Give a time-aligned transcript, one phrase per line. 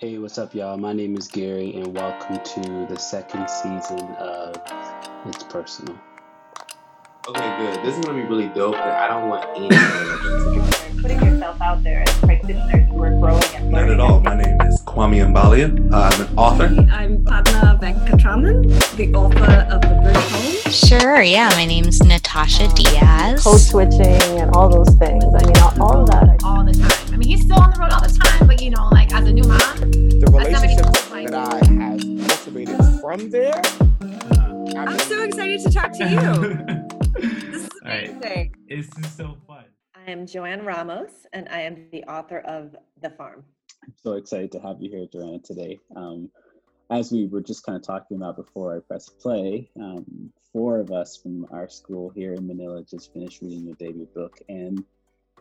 [0.00, 0.76] Hey, what's up, y'all?
[0.76, 4.56] My name is Gary, and welcome to the second season of
[5.26, 5.96] It's Personal.
[7.28, 7.86] Okay, good.
[7.86, 11.00] This is gonna be really dope, but I don't want any.
[11.00, 14.18] putting yourself out there as practitioners who are growing and Not at all.
[14.18, 15.70] My name is Kwame Mbalia.
[15.94, 16.64] I'm an author.
[16.90, 20.53] I'm Padma Venkatraman, the author of The Bridge Home.
[20.70, 21.48] Sure, yeah.
[21.50, 23.42] My name's Natasha Diaz.
[23.44, 24.00] code switching
[24.40, 25.24] and all those things.
[25.24, 26.40] I mean, all, all of that.
[26.44, 27.14] all the time.
[27.14, 29.26] I mean, he's still on the road all the time, but you know, like as
[29.28, 33.30] a new mom, the That's not many relationships people like- that I have cultivated from
[33.30, 33.62] there.
[34.76, 36.80] I I'm so excited to talk to you.
[37.14, 38.10] This is All right.
[38.10, 38.54] amazing.
[38.68, 39.64] This is so fun.
[39.94, 43.44] I am Joanne Ramos, and I am the author of The Farm.
[43.84, 45.78] I'm so excited to have you here, Joanna, today.
[45.94, 46.30] Um,
[46.90, 50.92] as we were just kind of talking about before I pressed play, um, four of
[50.92, 54.84] us from our school here in Manila just finished reading your debut book, and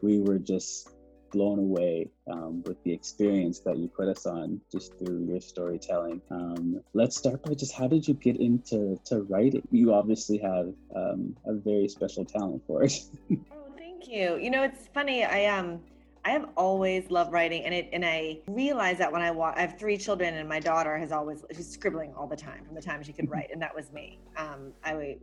[0.02, 0.90] we were just
[1.32, 6.22] blown away um, with the experience that you put us on just through your storytelling.
[6.32, 9.62] Um, let's start by just how did you get into to writing?
[9.72, 12.94] You obviously have um, a very special talent for it.
[13.52, 14.38] Oh, thank you.
[14.38, 15.24] You know, it's funny.
[15.24, 15.80] I um,
[16.26, 19.62] I have always loved writing, and it and I realized that when I wa- I
[19.62, 22.82] have three children, and my daughter has always she's scribbling all the time from the
[22.82, 24.20] time she could write, and that was me.
[24.38, 25.14] Um, I uh,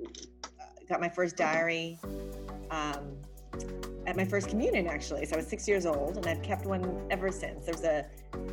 [0.89, 1.99] got my first diary.
[2.71, 3.17] Um,
[4.11, 5.25] at my first communion actually.
[5.25, 7.67] So i was six years old and i've kept one ever since.
[7.67, 8.07] There was a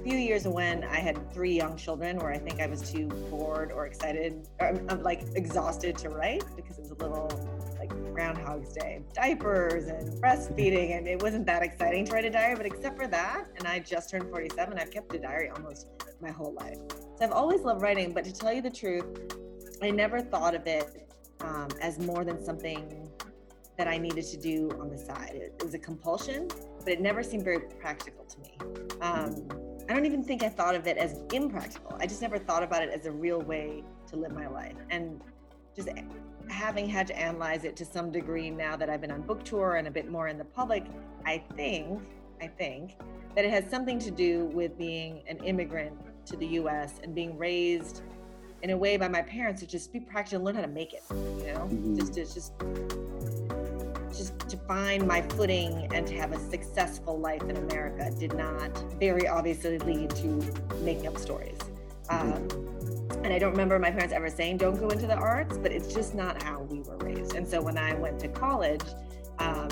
[0.03, 3.71] few years when i had three young children where i think i was too bored
[3.71, 7.27] or excited or I'm, I'm, like exhausted to write because it was a little
[7.79, 9.01] like groundhog's day.
[9.13, 13.07] Diapers and breastfeeding and it wasn't that exciting to write a diary but except for
[13.07, 15.87] that and i just turned 47 i've kept a diary almost
[16.21, 16.77] my whole life.
[17.17, 19.05] So i've always loved writing but to tell you the truth
[19.81, 21.09] i never thought of it
[21.41, 23.06] um, as more than something
[23.77, 25.31] that I needed to do on the side.
[25.33, 26.47] It, was a compulsion,
[26.79, 28.57] but it never seemed very practical to me.
[29.01, 29.47] Um,
[29.89, 31.95] I don't even think I thought of it as impractical.
[31.99, 34.75] I just never thought about it as a real way to live my life.
[34.89, 35.21] And
[35.75, 35.89] just
[36.49, 39.75] having had to analyze it to some degree now that I've been on book tour
[39.75, 40.85] and a bit more in the public,
[41.25, 42.01] I think,
[42.41, 42.95] I think
[43.35, 45.93] that it has something to do with being an immigrant
[46.25, 48.01] to the US and being raised
[48.63, 50.93] in a way by my parents to just be practical and learn how to make
[50.93, 51.67] it, you know?
[51.71, 51.97] Mhm.
[51.97, 52.53] Just to just
[53.21, 53.36] just
[54.49, 59.27] to find my footing and to have a successful life in America did not very
[59.27, 60.41] obviously lead to
[60.81, 61.57] making up stories.
[62.09, 62.47] Um,
[63.23, 65.93] and I don't remember my parents ever saying, don't go into the arts, but it's
[65.93, 67.35] just not how we were raised.
[67.35, 68.83] And so when I went to college,
[69.39, 69.69] um,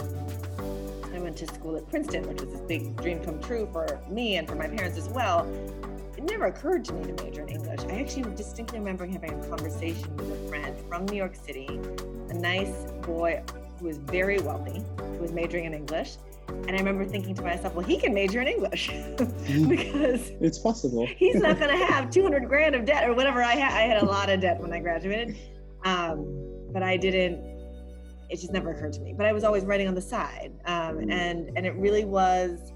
[1.13, 4.35] I went to school at Princeton, which was this big dream come true for me
[4.35, 5.47] and for my parents as well.
[6.17, 7.81] It never occurred to me to major in English.
[7.87, 11.67] I actually distinctly remember having a conversation with a friend from New York City,
[12.29, 13.41] a nice boy
[13.79, 16.17] who was very wealthy, who was majoring in English.
[16.47, 18.87] And I remember thinking to myself, well, he can major in English
[19.67, 21.07] because it's possible.
[21.17, 23.73] he's not going to have 200 grand of debt or whatever I had.
[23.73, 25.37] I had a lot of debt when I graduated.
[25.83, 26.25] Um,
[26.71, 27.39] but I didn't,
[28.29, 29.13] it just never occurred to me.
[29.13, 30.53] But I was always writing on the side.
[30.65, 32.73] Um, and, and it really was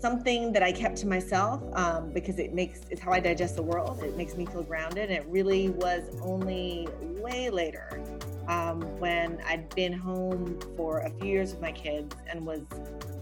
[0.00, 3.62] something that I kept to myself um, because it makes it's how I digest the
[3.62, 4.02] world.
[4.02, 5.10] It makes me feel grounded.
[5.10, 8.02] And it really was only way later
[8.48, 12.62] um, when I'd been home for a few years with my kids and was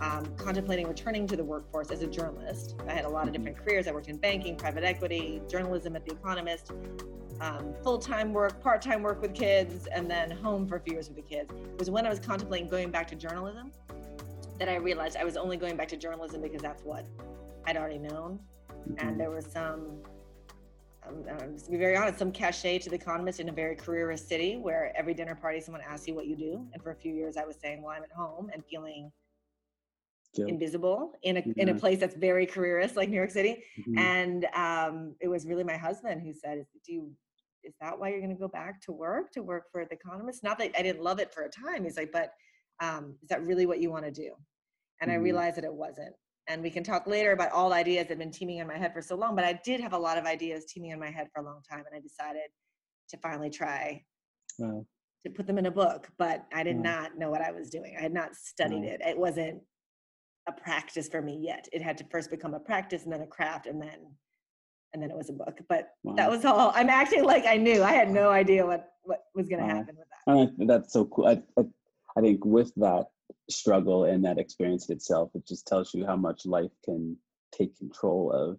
[0.01, 2.77] um, contemplating returning to the workforce as a journalist.
[2.89, 3.89] I had a lot of different careers.
[3.89, 6.73] I worked in banking, private equity, journalism at The Economist,
[7.41, 10.95] um, full time work, part time work with kids, and then home for a few
[10.95, 11.53] years with the kids.
[11.53, 13.73] It was when I was contemplating going back to journalism
[14.59, 17.05] that I realized I was only going back to journalism because that's what
[17.67, 18.39] I'd already known.
[18.99, 19.99] And there was some,
[21.09, 23.77] um, um, just to be very honest, some cachet to the economist in a very
[23.77, 26.67] careerist city where every dinner party someone asks you what you do.
[26.73, 29.13] And for a few years I was saying, well, I'm at home and feeling
[30.35, 30.51] Guilt.
[30.51, 33.63] invisible in a, in a place that's very careerist like New York City.
[33.89, 33.99] Mhm.
[33.99, 37.13] And um, it was really my husband who said, "Do you?
[37.63, 40.45] Is that why you're going to go back to work to work for the Economist?
[40.45, 41.85] Not that I didn't love it for a time.
[41.85, 42.33] He's like, but
[42.81, 44.37] um, is that really what you want to do?
[45.01, 45.23] And I Mhm.
[45.23, 46.15] realized that it wasn't.
[46.49, 48.77] And we can talk later about all the ideas that have been teeming in my
[48.79, 49.35] head for so long.
[49.35, 51.61] But I did have a lot of ideas teeming in my head for a long
[51.69, 52.49] time, and I decided
[53.11, 54.05] to finally try
[54.59, 54.87] Wow.
[55.25, 56.09] to put them in a book.
[56.19, 56.83] But I did Wow.
[56.83, 57.97] not know what I was doing.
[57.99, 58.91] I had not studied Wow.
[58.91, 59.01] it.
[59.03, 59.63] It wasn't
[60.47, 61.69] a practice for me yet.
[61.73, 64.17] It had to first become a practice and then a craft and then
[64.93, 65.61] and then it was a book.
[65.69, 66.71] But that was all.
[66.75, 67.83] I'm acting like I knew.
[67.83, 70.63] I had no idea what what was going to happen with that.
[70.63, 71.27] I, that's so cool.
[71.27, 71.65] I, I,
[72.17, 73.09] I think with that
[73.49, 77.17] struggle and that experience itself, it just tells you how much life can
[77.53, 78.59] take control of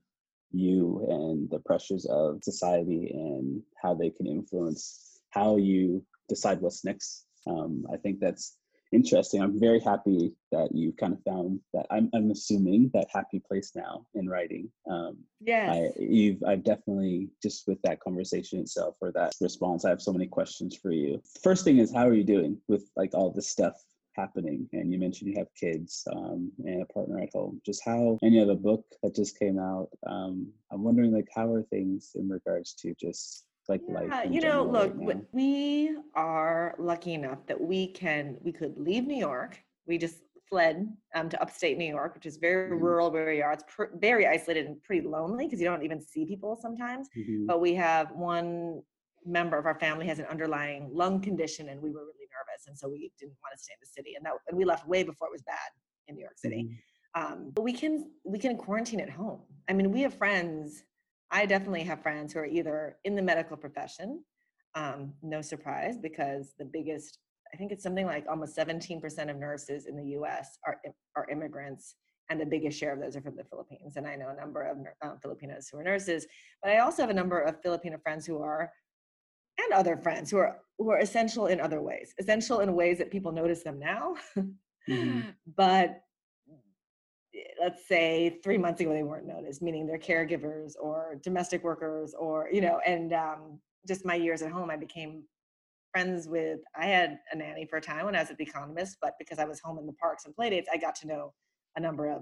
[0.52, 6.86] you and the pressures of society and how they can influence how you decide what's
[6.86, 7.26] next.
[7.48, 8.56] Um, I think that's
[8.92, 9.42] interesting.
[9.42, 11.86] I'm very happy that you kind of found that.
[11.92, 14.70] I'm, I'm assuming that happy place now in writing.
[14.90, 15.70] Um, Yes.
[15.70, 20.12] I, you've, I've definitely just with that conversation itself or that response, I have so
[20.12, 21.22] many questions for you.
[21.44, 23.76] First thing is, how are you doing with like all this stuff
[24.18, 24.68] happening?
[24.74, 27.62] And you mentioned you have kids um, and a partner at home.
[27.66, 29.90] Just how, and you have a book that just came out.
[30.06, 34.10] Um, I'm wondering like how are things in regards to just like life?
[34.10, 39.06] Yeah, you know, look, right we are lucky enough that we can we could leave
[39.06, 39.62] New York.
[39.86, 40.20] We just
[40.50, 42.82] fled um, to upstate New York, which is very Mhm.
[42.82, 43.54] rural where we are.
[43.54, 47.10] It's pr- very isolated and pretty lonely because you don't even see people sometimes.
[47.16, 47.46] Mhm.
[47.46, 48.82] But we have one
[49.26, 52.27] member of our family has an underlying lung condition, and we were really
[52.68, 54.88] and so we didn't want to stay in the city, and that and we left
[54.88, 55.70] way before it was bad
[56.08, 56.64] in New York City
[57.16, 57.22] Mhm.
[57.22, 60.84] um, but we can we can quarantine at home i mean we have friends
[61.32, 64.24] i definitely have friends who are either in the medical profession
[64.76, 67.20] um, no surprise because the biggest
[67.54, 70.78] i think it's something like almost 17% of nurses in the us are
[71.16, 71.96] are immigrants
[72.30, 74.62] and the biggest share of those are from the philippines and i know a number
[74.64, 76.28] of uh, filipinos who are nurses
[76.62, 78.72] but i also have a number of filipino friends who are
[79.60, 83.12] and other friends who are who are essential in other ways essential in ways that
[83.12, 84.16] people notice them now
[84.90, 85.28] Mhm.
[85.58, 86.02] but
[87.36, 92.14] eh, let's say three months ago they weren't noticed meaning they're caregivers or domestic workers
[92.14, 95.24] or you know and um, just my years at home i became
[95.92, 98.98] friends with i had a nanny for a time when i was at the economist
[99.02, 101.34] but because i was home in the parks and playdates i got to know
[101.76, 102.22] a number of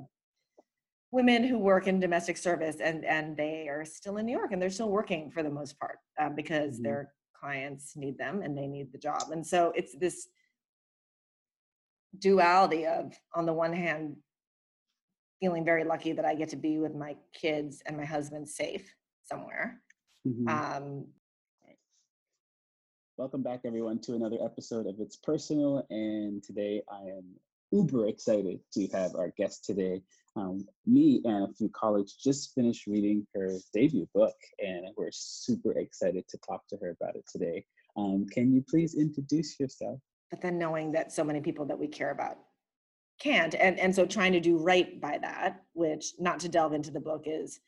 [1.11, 4.61] women who work in domestic service and and they are still in new york and
[4.61, 6.83] they're still working for the most part um, because Mhm.
[6.83, 7.13] their
[7.45, 10.27] clients need them and they need the job and so it's this
[12.17, 14.15] duality of on the one hand
[15.39, 18.91] feeling very lucky that i get to be with my kids and my husband safe
[19.23, 19.79] somewhere
[20.27, 20.47] Mhm.
[20.49, 21.05] um,
[23.17, 25.85] Welcome back, everyone, to another episode of It's Personal.
[25.89, 27.25] And today I am
[27.71, 30.01] uber excited to have our guest today.
[30.35, 35.71] Um, me and a few colleagues just finished reading her debut book, and we're super
[35.77, 37.65] excited to talk to her about it today.
[37.95, 39.99] Um, can you please introduce yourself?
[40.35, 42.37] but then knowing that so many people that we care about
[43.19, 46.91] can't and and so trying to do right by that which not to delve into
[46.91, 47.61] the book is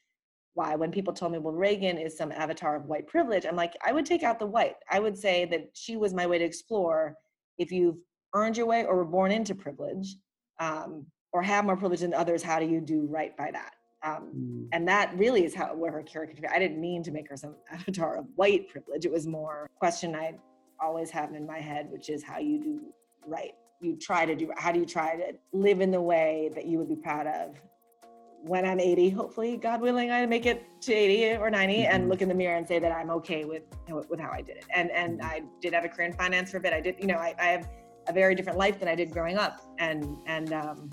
[0.53, 3.73] why when people told me well reagan is some avatar of white privilege i'm like
[3.85, 6.43] i would take out the white i would say that she was my way to
[6.43, 7.15] explore
[7.57, 7.97] if you've
[8.33, 10.17] earned your way or were born into privilege
[10.59, 13.73] um, or have more privilege than others how do you do right by that?
[14.03, 17.27] Um, Mm, and that really is how where her character i didn't mean to make
[17.29, 19.05] her some avatar of white privilege.
[19.05, 20.35] It was more a question i
[20.79, 22.79] always have in my head which is how you do
[23.25, 23.53] right.
[23.81, 26.77] You try to do how do you try to live in the way that you
[26.79, 27.55] would be proud of?
[28.43, 32.09] When i'm 80 hopefully god willing i make it to 80 or 90 and Mhm.
[32.09, 33.63] look in the mirror and say that i'm okay with
[34.11, 34.65] with how i did it.
[34.75, 36.71] And and i did have a career in finance for a bit.
[36.73, 37.67] I did you know i, I have
[38.07, 39.55] a very different life than i did growing up.
[39.79, 40.89] And and um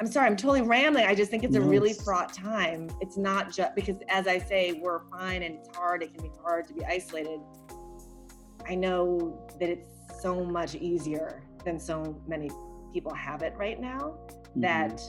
[0.00, 1.06] I'm sorry, I'm totally rambling.
[1.06, 2.88] I just think it's a No, really fraught time.
[3.00, 6.02] It's not just because, as I say, we're fine and it's hard.
[6.02, 7.40] It can be hard to be isolated.
[8.68, 12.50] I know that it's so much easier than so many
[12.92, 14.16] people have it right now.
[14.56, 14.62] mhm.
[14.62, 15.00] That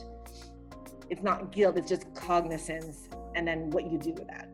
[1.10, 4.48] it's not guilt, it's just cognizance and then what you do with that.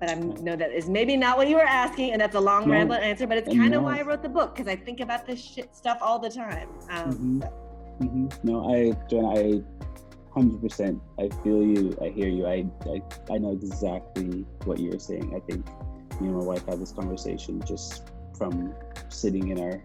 [0.00, 2.66] But I know that is maybe not what you were asking, and that's a long
[2.66, 3.88] No, rambling answer, but it's kind of no.
[3.88, 6.68] why I wrote the book because I think about this shit stuff all the time.
[6.90, 7.42] Um, Mhm.
[7.42, 7.62] so-
[7.98, 9.62] hmm No, I, Joanna, I,
[10.32, 11.00] hundred percent.
[11.18, 11.96] I feel you.
[12.02, 12.46] I hear you.
[12.46, 13.02] I, I,
[13.32, 15.32] I know exactly what you're saying.
[15.34, 15.66] I think
[16.20, 18.02] me and my wife had this conversation just
[18.36, 18.74] from
[19.08, 19.82] sitting in our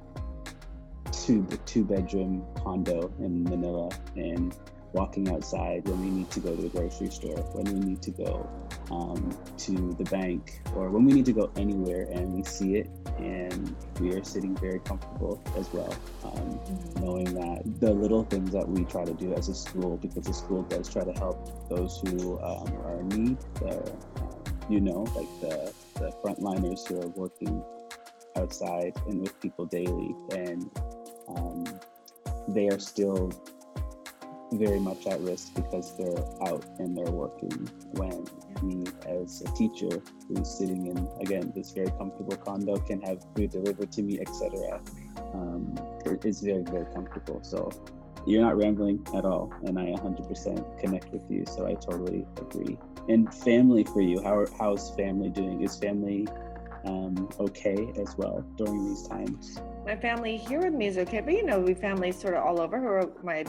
[1.11, 4.55] two two bedroom condo in Manila and
[4.93, 8.11] walking outside when we need to go to the grocery store, when we need to
[8.11, 8.49] go
[8.89, 12.89] um, to the bank, or when we need to go anywhere and we see it
[13.17, 15.95] and we are sitting very comfortable as well.
[16.23, 16.59] Um,
[17.01, 20.33] knowing that the little things that we try to do as a school, because the
[20.33, 23.77] school does try to help those who um, are in need, the,
[24.21, 27.63] um, you know, like the, the frontliners who are working
[28.35, 30.69] outside and with people daily, and
[31.29, 31.63] um,
[32.47, 33.31] they are still
[34.53, 38.25] very much at risk because they're out and they're working when
[38.61, 43.49] me as a teacher who's sitting in again this very comfortable condo can have food
[43.49, 44.81] delivered to me etc
[45.33, 47.39] um, it's very very comfortable.
[47.43, 47.69] So
[48.25, 51.45] you're not rambling at all and i 100% connect with you.
[51.45, 52.77] So i totally agree.
[53.09, 55.61] And family for you how how's family doing?
[55.61, 56.27] Is family
[56.85, 59.59] um, okay as well during these times?
[59.85, 62.59] My family here with me is okay, but you know, we families sort of all
[62.59, 63.11] over.
[63.23, 63.43] My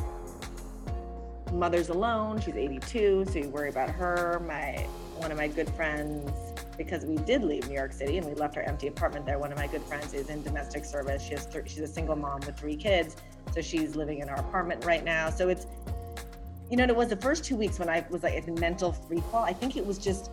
[1.53, 4.43] mother's alone; she's 82, so you worry about her.
[4.47, 6.31] My one of my good friends
[6.77, 9.39] because we did leave New York City and we left our empty apartment there.
[9.39, 11.23] One of my good friends is in domestic service.
[11.23, 13.17] She has th- she's a single mom with three kids,
[13.55, 15.31] so she's living in our apartment right now.
[15.31, 15.67] So it's
[16.71, 19.23] you know, it was the first two weeks when I was like in mental free
[19.31, 19.45] fall.
[19.45, 20.31] I think it was just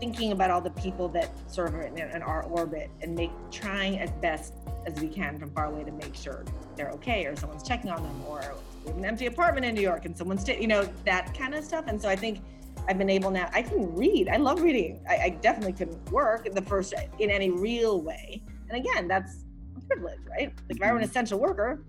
[0.00, 4.10] thinking about all the people that serve in, in our orbit and make trying as
[4.12, 4.54] best
[4.86, 6.44] as we can from far away to make sure
[6.76, 8.54] they're okay or someone's checking on them or
[8.86, 11.84] an empty apartment in New York and someone's, sta- you know, that kind of stuff.
[11.88, 12.40] And so I think
[12.88, 14.28] I've been able now, I can read.
[14.28, 15.04] I love reading.
[15.08, 18.42] I, I definitely couldn't work in the first, in any real way.
[18.68, 19.44] And again, that's
[19.76, 20.52] a privilege, right?
[20.68, 21.84] Like if I were an essential worker,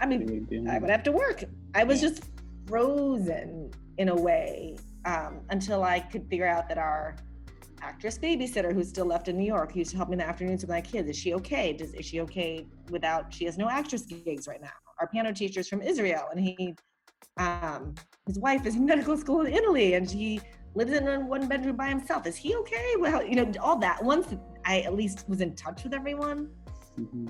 [0.00, 1.44] I mean, I would have to work.
[1.74, 2.24] I was just
[2.66, 7.16] frozen in a way um, until I could figure out that our
[7.80, 10.26] actress babysitter who's still left in New York, who used to help me in the
[10.26, 11.72] afternoons with my kids, is she okay?
[11.72, 13.32] Does is she okay without?
[13.32, 14.70] She has no actress gigs right now.
[15.02, 16.76] Our piano teacher's from Israel, and he,
[17.36, 17.96] um,
[18.28, 20.40] his wife is in medical school in Italy, and he
[20.76, 22.24] lives in one bedroom by himself.
[22.24, 22.94] Is he okay?
[23.00, 24.02] Well, you know, all that.
[24.04, 24.28] Once
[24.64, 26.50] I at least was in touch with everyone.
[26.98, 27.26] Mm-hmm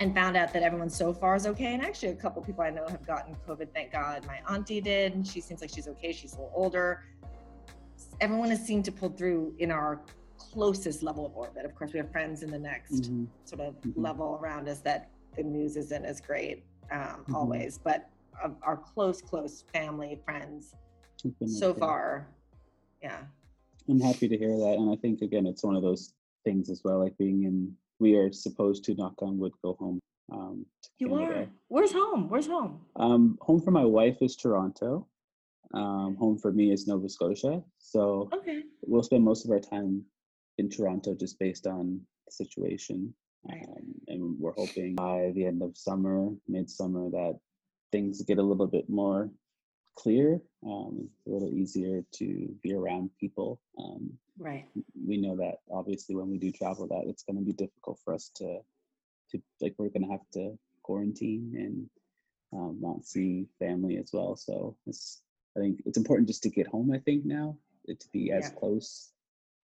[0.00, 1.74] and found out that everyone so far is okay.
[1.74, 4.24] And actually, a couple people I know have gotten COVID, thank God.
[4.28, 6.12] My auntie did, and she seems like she's okay.
[6.12, 7.02] She's a little older.
[8.20, 10.00] Everyone has seemed to pull through in our
[10.36, 11.64] closest level of orbit.
[11.64, 13.24] Of course, we have friends in the next mm-hmm.
[13.44, 14.00] sort of mm-hmm.
[14.00, 17.34] level around us that the news isn't as great um, mm-hmm.
[17.34, 18.10] always, but
[18.62, 20.74] our close, close family, friends,
[21.46, 21.80] so okay.
[21.80, 22.28] far,
[23.02, 23.18] yeah.
[23.88, 24.76] I'm happy to hear that.
[24.78, 26.12] And I think, again, it's one of those
[26.44, 30.00] things as well, like being in we are supposed to knock on wood go home.
[30.32, 30.66] Um,
[30.98, 31.40] you Canada.
[31.40, 31.46] are.
[31.68, 32.28] Where's home?
[32.28, 32.80] Where's home?
[32.96, 35.06] Um, home for my wife is Toronto.
[35.74, 37.62] Um, home for me is Nova Scotia.
[37.78, 38.62] So okay.
[38.82, 40.04] we'll spend most of our time
[40.58, 43.12] in Toronto just based on the situation.
[43.50, 47.38] Um, and we're hoping by the end of summer, midsummer, that
[47.92, 49.30] things get a little bit more
[49.94, 53.60] clear, um, a little easier to be around people.
[53.78, 54.66] Um, right.
[55.06, 58.14] We know that obviously when we do travel, that it's going to be difficult for
[58.14, 58.60] us to,
[59.30, 61.90] to like we're going to have to quarantine and
[62.52, 64.36] um, not see family as well.
[64.36, 65.20] So it's
[65.56, 66.92] I think it's important just to get home.
[66.92, 67.56] I think now
[67.88, 68.58] to be as yeah.
[68.58, 69.10] close,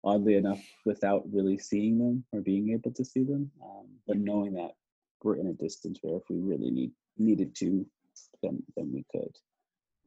[0.04, 4.54] oddly enough, without really seeing them or being able to see them, um, but knowing
[4.54, 4.72] that
[5.24, 7.86] we're in a distance where if we really need needed to,
[8.42, 9.36] then then we could.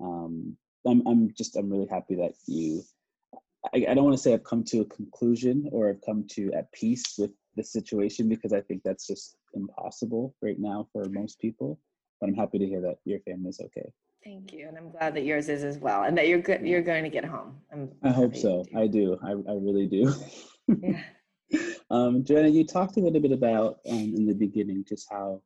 [0.01, 2.83] Um, I'm, I'm just i'm really happy that you
[3.75, 6.53] I, I don't want to say i've come to a conclusion or i've come to
[6.53, 11.41] at peace with the situation because i think that's just impossible right now for most
[11.41, 11.79] people
[12.21, 13.91] but i'm happy to hear that your family's okay
[14.27, 16.83] thank you and i'm glad that yours is as well and that you're good you're
[16.83, 17.57] going to get home.
[17.73, 18.65] I'm i hope so.
[18.65, 18.79] do.
[18.79, 19.19] i do.
[19.23, 20.13] I, I really do.
[20.83, 21.01] Yeah.
[21.91, 25.41] um joanna you talked a little bit about um, in the beginning just how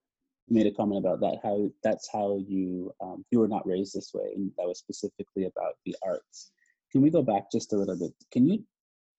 [0.46, 3.94] you made a comment about that how that's how you um, you were not raised
[3.94, 6.50] this way and that was specifically about the arts.
[6.90, 8.12] Can we go back just a little bit?
[8.32, 8.64] Can you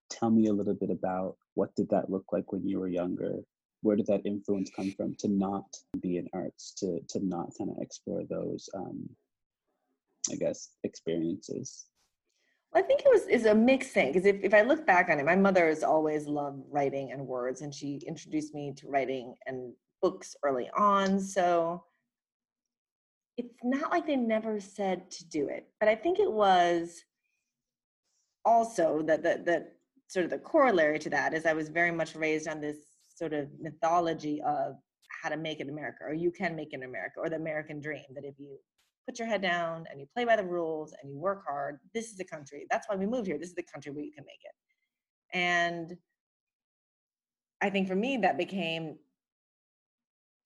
[0.10, 3.36] tell me a little bit about what did that look like when you were younger?
[3.82, 5.66] Where did that influence come from to not
[6.02, 9.10] be in arts to to not kind of explore those um,
[10.32, 11.86] i guess experiences
[12.74, 15.20] I think it was is a mixed thing because if, if I look back on
[15.20, 19.36] it, my mother has always loved writing and words, and she introduced me to writing
[19.46, 21.20] and books early on.
[21.20, 21.84] So
[23.38, 27.04] it's not like they never said to do it, but I think it was
[28.46, 29.68] also that the, the
[30.08, 32.78] sort of the corollary to that is I was very much raised on this
[33.16, 34.76] sort of mythology of
[35.22, 38.06] how to make it America, or you can make it America, or the American dream
[38.16, 38.58] that if you
[39.08, 42.06] put your head down and you play by the rules and you work hard, this
[42.06, 42.66] is the country.
[42.70, 43.38] That's why we moved here.
[43.38, 45.38] This is the country where you can make it.
[45.38, 45.98] And
[47.62, 48.98] I think for me, that became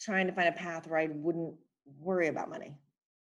[0.01, 1.55] trying to find a path where I wouldn't
[1.99, 2.77] worry about money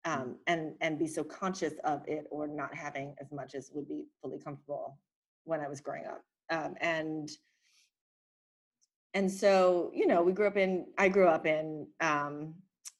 [0.05, 0.11] mm.
[0.11, 3.87] um, and and be so conscious of it or not having as much as would
[3.87, 4.97] be fully comfortable
[5.43, 6.23] when I was growing up.
[6.49, 7.29] Um, and
[9.13, 12.55] and so you know we grew up in I grew up in um,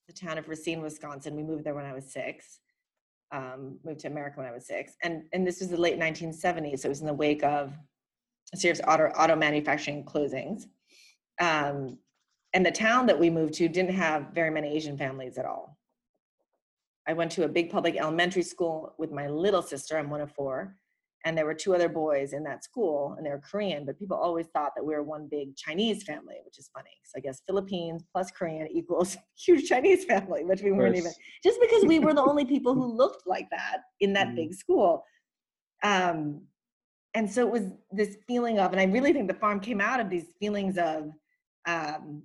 [0.08, 1.36] the town of Racine, Wisconsin.
[1.36, 2.60] We moved there when I was six.
[3.32, 6.80] Um, moved to America when I was six, and and this was the late 1970s.
[6.80, 7.74] So it was in the wake of
[8.54, 10.64] a series of auto auto manufacturing closings.
[11.42, 12.00] Um,
[12.54, 15.78] and the town that we moved to didn't have very many Asian families at all.
[17.06, 20.32] I went to a big public elementary school with my little sister, I'm one of
[20.32, 20.76] four,
[21.28, 24.16] and there were two other boys in that school, and they were Korean, but people
[24.16, 26.98] always thought that we were one big Chinese family, which is funny.
[27.04, 31.12] So I guess Philippines plus Korean equals huge Chinese family, which we weren't even,
[31.44, 34.36] just because we were the only people who looked like that in that mm.
[34.38, 35.04] big school.
[35.84, 36.44] Um,
[37.14, 40.00] and so it was this feeling of, and I really think the farm came out
[40.00, 41.12] of these feelings of
[41.66, 42.24] um,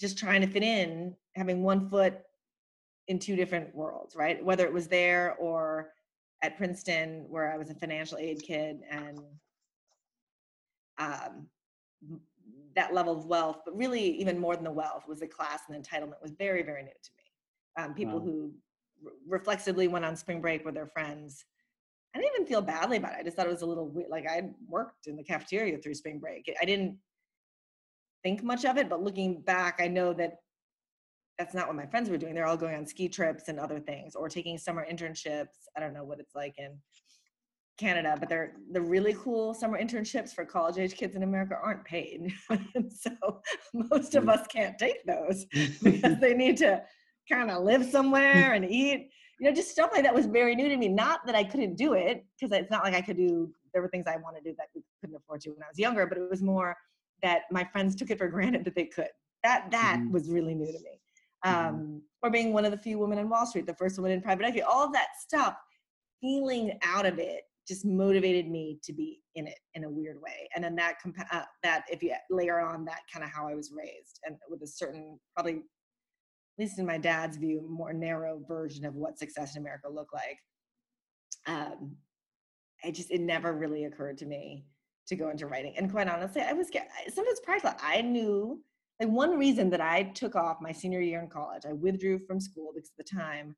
[0.00, 2.18] just trying to fit in, having one foot
[3.06, 4.44] in two different worlds, right?
[4.44, 5.90] Whether it was there or
[6.44, 9.18] at Princeton, where I was a financial aid kid and
[10.98, 11.46] um,
[12.76, 15.82] that level of wealth, but really even more than the wealth was the class and
[15.82, 17.82] entitlement was very, very new to me.
[17.82, 18.24] Um, people Wow.
[18.26, 18.52] who
[19.02, 21.46] re- reflexively went on spring break with their friends.
[22.14, 23.20] I didn't even feel badly about it.
[23.20, 24.10] I just thought it was a little weird.
[24.10, 26.54] Like I worked in the cafeteria through spring break.
[26.60, 26.98] I didn't
[28.22, 30.40] think much of it, but looking back, I know that
[31.38, 32.34] that's not what my friends were doing.
[32.34, 35.66] They're all going on ski trips and other things or taking summer internships.
[35.76, 36.78] I don't know what it's like in
[37.76, 41.84] Canada, but they're the really cool summer internships for college age kids in America aren't
[41.84, 42.32] paid.
[42.90, 45.46] so most of us can't take those
[45.82, 46.82] because they need to
[47.30, 49.10] kind of live somewhere and eat.
[49.40, 50.88] You know, just stuff like that was very new to me.
[50.88, 53.88] Not that I couldn't do it, because it's not like I could do there were
[53.88, 56.16] things I wanted to do that we couldn't afford to when I was younger, but
[56.16, 56.76] it was more
[57.22, 59.08] that my friends took it for granted that they could.
[59.42, 60.12] That that Mhm.
[60.12, 61.00] was really new to me.
[61.44, 61.52] Mhm.
[61.68, 64.22] Um, or being one of the few women in Wall Street, the first woman in
[64.22, 65.56] private equity, all of that stuff,
[66.20, 70.48] feeling out of it just motivated me to be in it in a weird way.
[70.54, 73.54] And then that compa- uh, that if you layer on that kind of how I
[73.54, 78.40] was raised and with a certain probably at least in my dad's view, more narrow
[78.46, 80.38] version of what success in America looked like.
[81.46, 81.96] Um,
[82.84, 84.66] it just it never really occurred to me
[85.08, 85.76] to go into writing.
[85.76, 86.70] And quite honestly, I was
[87.12, 87.76] sometimes practical.
[87.82, 88.62] I knew
[89.00, 92.40] like one reason that I took off my senior year in college, I withdrew from
[92.40, 93.56] school because at the time,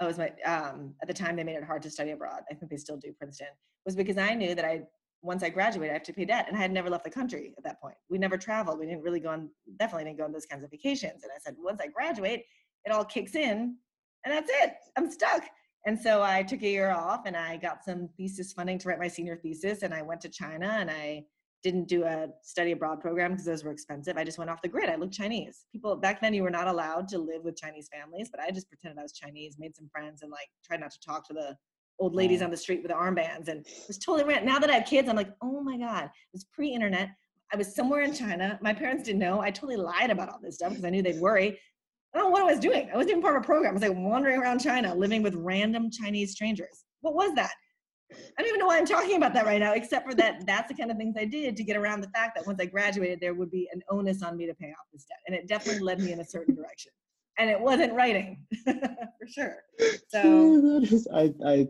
[0.00, 2.40] I was my um, at the time they made it hard to study abroad.
[2.50, 3.48] I think they still do Princeton.
[3.84, 4.82] Was because I knew that I
[5.22, 7.52] once I graduated, I have to pay debt, and I had never left the country
[7.58, 7.96] at that point.
[8.08, 8.78] We never traveled.
[8.78, 9.50] We didn't really go on.
[9.78, 11.22] Definitely didn't go on those kinds of vacations.
[11.22, 12.44] And I said, once I graduate,
[12.84, 13.76] it all kicks in,
[14.24, 14.72] and that's it.
[14.96, 15.42] I'm stuck.
[15.86, 18.98] And so I took a year off, and I got some thesis funding to write
[18.98, 21.24] my senior thesis, and I went to China, and I
[21.62, 24.16] didn't do a study abroad program because those were expensive.
[24.16, 24.88] I just went off the grid.
[24.88, 25.66] I looked Chinese.
[25.72, 28.68] People back then you were not allowed to live with Chinese families, but I just
[28.68, 31.56] pretended I was Chinese, made some friends, and like tried not to talk to the
[31.98, 34.46] old ladies on the street with the armbands, and it was totally random.
[34.46, 37.10] Now that I have kids, I'm like, oh my god, it was pre-internet.
[37.52, 38.58] I was somewhere in China.
[38.62, 39.40] My parents didn't know.
[39.40, 41.58] I totally lied about all this stuff because I knew they'd worry.
[42.14, 42.88] I don't know what I was doing.
[42.92, 43.70] I wasn't even part of a program.
[43.70, 46.84] I was like wandering around China, living with random Chinese strangers.
[47.02, 47.52] What was that?
[48.12, 50.68] I don't even know why I'm talking about that right now, except for that that's
[50.68, 53.20] the kind of things I did to get around the fact that once I graduated,
[53.20, 55.18] there would be an onus on me to pay off this debt.
[55.26, 56.92] And it definitely led me in a certain direction.
[57.38, 59.56] And it wasn't writing, for sure.
[60.08, 60.82] So
[61.14, 61.68] I, I,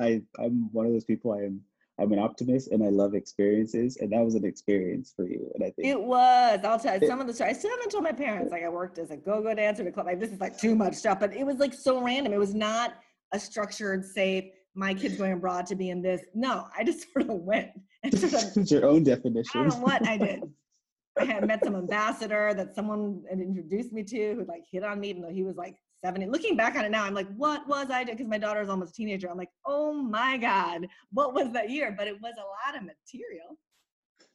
[0.00, 1.32] I, I'm one of those people.
[1.32, 1.60] I am,
[2.00, 5.48] I'm an optimist, and I love experiences, and that was an experience for you.
[5.54, 6.60] And I think it was.
[6.64, 7.56] I'll tell you some of the stories.
[7.56, 8.50] I still haven't told my parents.
[8.50, 10.06] Like I worked as a go-go dancer at a club.
[10.06, 12.32] Like this is like too much stuff, but it was like so random.
[12.32, 12.94] It was not
[13.32, 14.46] a structured, safe.
[14.74, 16.22] My kid's going abroad to be in this.
[16.34, 17.70] No, I just sort of went
[18.02, 19.60] and sort of it's your own definition.
[19.60, 20.42] I don't know what I did.
[21.18, 24.98] I had met some ambassador that someone had introduced me to who like hit on
[24.98, 26.26] me, even though he was like 70.
[26.26, 28.16] Looking back on it now, I'm like, what was I doing?
[28.16, 29.30] Because my daughter's almost a teenager.
[29.30, 31.94] I'm like, oh my God, what was that year?
[31.96, 33.58] But it was a lot of material,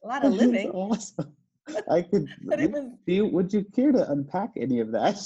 [0.04, 0.70] a lot of living.
[0.70, 1.34] awesome.
[1.92, 2.28] I could.
[2.44, 5.18] But it was do you, would you care to unpack any of that?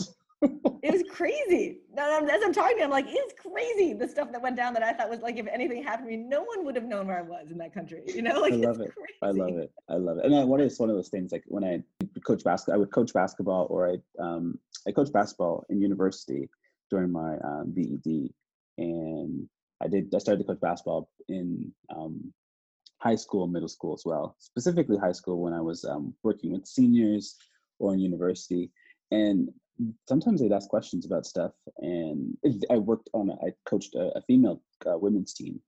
[0.41, 1.79] It was crazy.
[1.97, 3.93] As I'm talking, to you, I'm like, it's crazy.
[3.93, 6.23] The stuff that went down that I thought was like, if anything happened to me,
[6.23, 8.03] no one would have known where I was in that country.
[8.07, 8.95] You know, like I love it's it.
[8.95, 9.17] crazy.
[9.21, 9.71] I love it.
[9.89, 10.25] I love it.
[10.25, 11.83] And I, one of one of those things like when I
[12.25, 16.49] coach basketball, I would coach basketball, or I um, I coached basketball in university
[16.89, 18.31] during my um, BED,
[18.77, 19.47] and
[19.81, 20.13] I did.
[20.13, 22.33] I started to coach basketball in um,
[22.97, 24.35] high school, middle school as well.
[24.39, 27.35] Specifically, high school when I was um, working with seniors
[27.77, 28.71] or in university,
[29.11, 29.49] and
[30.07, 31.51] sometimes they'd ask questions about stuff.
[31.77, 32.37] And
[32.69, 33.29] I worked on.
[33.29, 35.59] a- I coached a, a female uh, women's team,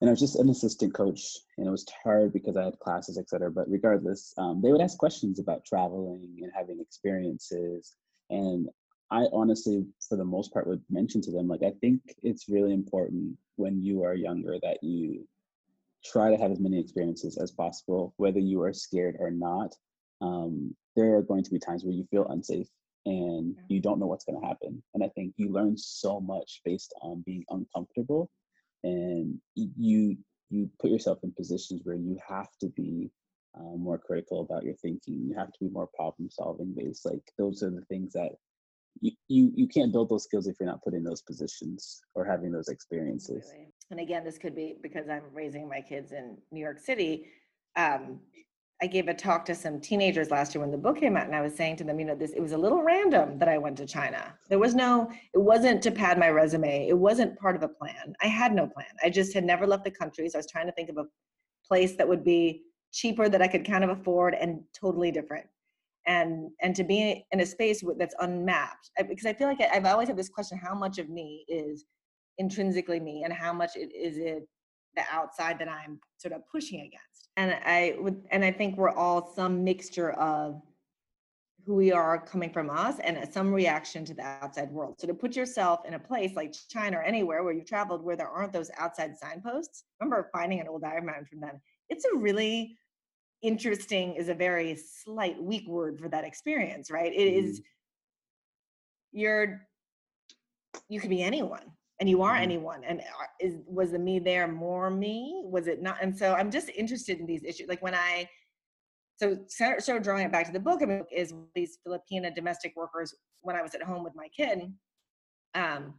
[0.00, 1.22] and I was just an assistant coach,
[1.58, 3.50] and it was hard because I had classes, et cetera.
[3.50, 7.94] But regardless, um, they would ask questions about traveling and having experiences,
[8.30, 8.68] and
[9.10, 12.72] I honestly, for the most part, would mention to them like I think it's really
[12.72, 15.26] important when you are younger that you
[16.04, 19.74] try to have as many experiences as possible, whether you are scared or not.
[20.20, 22.68] Um, there are going to be times where you feel unsafe
[23.06, 24.82] and you don't know what's going to happen.
[24.94, 28.30] And I think you learn so much based on being uncomfortable,
[28.82, 30.16] and you
[30.50, 33.10] you put yourself in positions where you have to be
[33.58, 35.26] um, more critical about your thinking.
[35.28, 37.04] You have to be more problem solving based.
[37.04, 38.32] Like those are the things that
[39.00, 42.24] you, you you can't build those skills if you're not put in those positions or
[42.24, 43.44] having those experiences.
[43.44, 43.72] Absolutely.
[43.90, 47.26] And again, this could be because I'm raising my kids in New York City.
[47.76, 48.20] Um,
[48.84, 51.34] I gave a talk to some teenagers last year when the book came out, and
[51.34, 53.56] I was saying to them, you know, this it was a little random that I
[53.56, 54.34] went to China.
[54.50, 56.86] There was no, it wasn't to pad my resume.
[56.86, 58.14] It wasn't part of a plan.
[58.22, 58.92] I had no plan.
[59.02, 61.06] I just had never left the country, so I was trying to think of a
[61.66, 65.46] place that would be cheaper that I could kind of afford and totally different.
[66.06, 69.86] And and to be in a space that's unmapped, I- because I feel like I've
[69.86, 71.86] always had this question: how much of me is
[72.36, 74.46] intrinsically me and how much it is it
[74.94, 77.23] the outside that I'm sort of pushing against.
[77.36, 80.62] And I would, and I think we're all some mixture of
[81.66, 84.96] who we are coming from us and some reaction to the outside world.
[84.98, 88.16] So to put yourself in a place like China or anywhere where you've traveled where
[88.16, 91.60] there aren't those outside signposts, remember finding an old diagram from them.
[91.88, 92.76] It's a really
[93.42, 97.12] interesting is a very slight weak word for that experience, right?
[97.12, 99.18] It is mm-hmm.
[99.18, 99.66] you're
[100.88, 101.62] you could be anyone
[102.04, 103.00] and you are anyone and
[103.40, 105.40] is was the me there more me?
[105.46, 108.28] Was it not and so i'm just interested in these issues like when i
[109.16, 112.74] so so so drawing it back to the book I mean, is these filipina domestic
[112.76, 114.70] workers when i was at home with my kid
[115.54, 115.94] um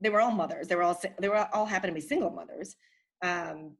[0.00, 2.74] they were all mothers they were all they were all happened to be single mothers
[3.22, 3.76] um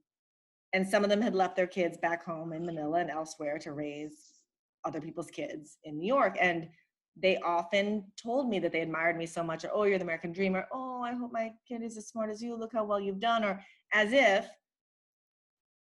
[0.75, 3.73] and some of them had left their kids back home in manila and elsewhere to
[3.73, 4.43] raise
[4.85, 6.69] other people's kids in new york and
[7.17, 10.33] they often told me that they admired me so much or oh you're the american
[10.33, 10.67] dreamer.
[10.73, 12.57] Oh i hope my kid is as smart as you.
[12.57, 13.61] Look how well you've done or
[13.93, 14.47] as if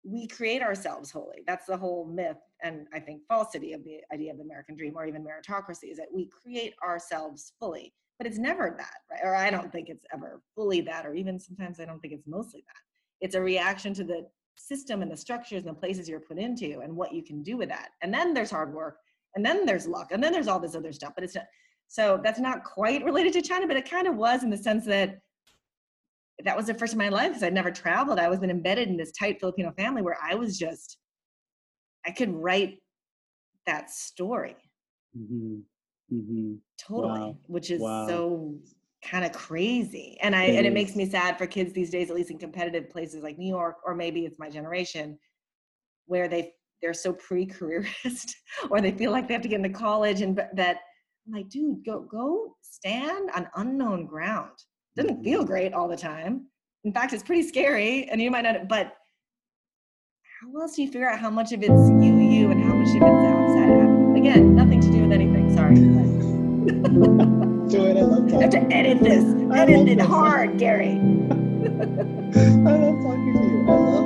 [0.03, 1.43] we create ourselves wholly.
[1.47, 4.93] That's the whole myth and i think falsity of the idea of the american dream
[4.95, 7.93] or even meritocracy is that we create ourselves fully.
[8.17, 9.21] But it's never that right?
[9.23, 12.27] Or i don't think it's ever fully that or even sometimes i don't think it's
[12.27, 12.81] mostly that.
[13.25, 16.81] It's a reaction to the system and the structures and the places you're put into
[16.81, 17.89] and what you can do with that.
[18.01, 18.97] And then there's hard work
[19.35, 21.45] and then there's luck and then there's all this other stuff but it's not
[21.87, 24.85] so that's not quite related to china but it kind of was in the sense
[24.85, 25.19] that
[26.43, 28.87] that was the first in my life because i'd never traveled i was been embedded
[28.87, 30.97] in this tight filipino family where i was just
[32.05, 32.77] i could write
[33.65, 34.55] that story
[35.15, 35.59] hmm
[36.09, 37.37] hmm totally Wow.
[37.47, 38.07] which is Wow.
[38.07, 38.55] so
[39.05, 42.09] kind of crazy and i It and it makes me sad for kids these days
[42.09, 45.17] at least in competitive places like new york or maybe it's my generation
[46.05, 48.35] where they they're so pre-careerist
[48.69, 50.77] or they feel like they have to get into college and but that
[51.25, 54.51] I'm like dude go go stand on unknown ground
[54.95, 55.23] doesn't Mm-hmm.
[55.23, 56.45] feel great all the time
[56.83, 58.93] in fact it's pretty scary and you might not but
[60.41, 62.89] how else do you figure out how much of it's you you and how much
[62.89, 65.75] of it's outside of again nothing to do with anything sorry
[67.73, 67.97] Do it.
[67.97, 69.23] I love I have to edit this.
[69.51, 70.05] I Edit it this.
[70.07, 70.91] hard, Gary.
[70.91, 70.95] I
[72.77, 74.02] love talking to you.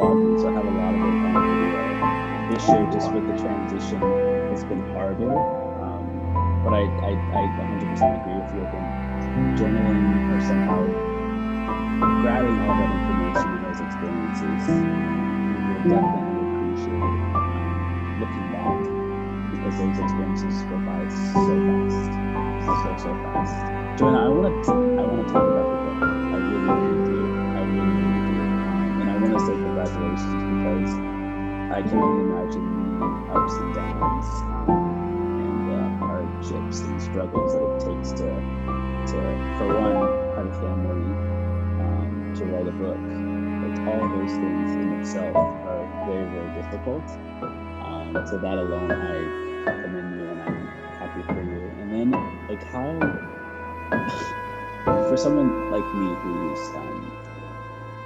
[0.00, 2.52] So I have a lot of it on video.
[2.52, 4.00] This year, just with the transition,
[4.52, 5.30] it's been harder.
[5.30, 8.64] Um, but I, I, I 100% agree with you.
[8.64, 10.82] I think journaling or somehow
[12.22, 14.62] grabbing all that information and those experiences,
[15.68, 18.80] will definitely appreciate um, looking back
[19.52, 22.12] because those experiences go by so fast,
[22.64, 23.56] so so so fast.
[23.98, 25.59] Joanna, I want to I want to talk about
[30.22, 30.92] congratulations because
[31.72, 34.26] I can only imagine the ups and downs
[34.68, 38.26] um, and the hardships and struggles that it takes to
[39.06, 39.18] to
[39.58, 39.96] for one
[40.36, 41.02] have a family,
[41.80, 43.00] um, to write a book.
[43.62, 47.04] Like all those things in itself are very very difficult.
[47.84, 48.90] Um, so that alone,
[49.66, 50.66] I commend you and I'm
[50.98, 51.70] happy for you.
[51.80, 52.10] And then,
[52.48, 52.98] like, how,
[55.08, 56.99] for someone like me who's, um,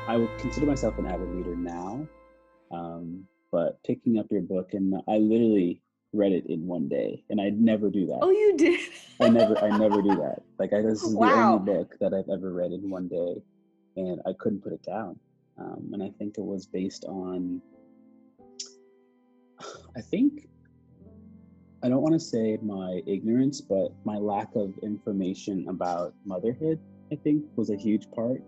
[0.07, 2.09] I would consider myself an avid reader now,
[2.71, 5.81] um, but picking up your book and I literally
[6.15, 8.19] read it in one day, and I'd never do that.
[8.23, 8.81] Oh, you did.
[9.21, 10.43] I never, I never do that.
[10.59, 13.43] Like, I, this is the only book that I've ever read in one day,
[13.97, 15.19] and I couldn't put it down.
[15.59, 17.61] Um, and I think it was based on,
[19.97, 20.49] I think,
[21.83, 26.81] I don't want to say my ignorance, but my lack of information about motherhood.
[27.13, 28.43] I think was a huge part.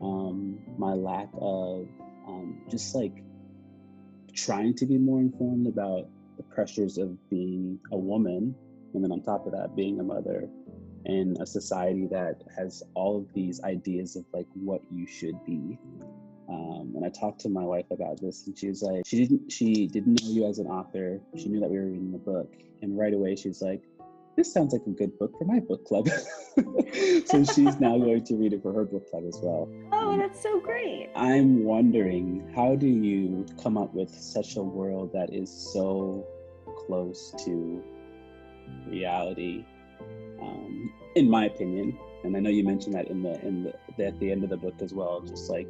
[0.00, 1.88] Um, my lack of
[2.26, 3.24] um, just like
[4.34, 8.54] trying to be more informed about the pressures of being a woman
[8.94, 10.48] and then on top of that being a mother
[11.04, 15.78] in a society that has all of these ideas of like what you should be.
[16.48, 19.52] Um, and i talked to my wife about this and she was like she didn't
[19.52, 21.20] she didn't know you as an author.
[21.36, 22.52] She knew that we were reading the book.
[22.80, 23.82] And right away she was like
[24.38, 26.08] this sounds like a good book for my book club
[27.26, 29.68] so she's now going to read it for her book club as well
[30.10, 31.10] Oh, that's so great.
[31.14, 36.26] I'm wondering how do you come up with such a world that is so
[36.86, 37.84] close to
[38.86, 39.66] reality?
[40.40, 44.18] Um, in my opinion, and I know you mentioned that in the in the at
[44.18, 45.68] the end of the book as well, just like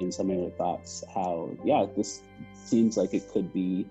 [0.00, 2.22] in some of your thoughts, how yeah, this
[2.54, 3.86] seems like it could be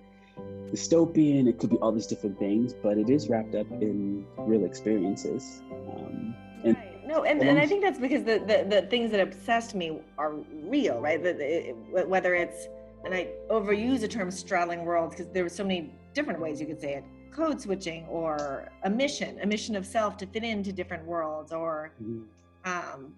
[0.71, 4.65] dystopian, it could be all these different things, but it is wrapped up in real
[4.65, 5.61] experiences.
[5.71, 7.07] Um, and Right.
[7.07, 10.33] No, and, and I think that's because the, the, the things that obsessed me are
[10.63, 11.21] real, right?
[11.23, 12.67] The, the, it- whether it's,
[13.03, 16.67] and I overuse the term straddling worlds because there were so many different ways you
[16.67, 20.73] could say it code switching or a mission, a mission of self to fit into
[20.73, 22.25] different worlds or Mhm.
[22.65, 23.13] um,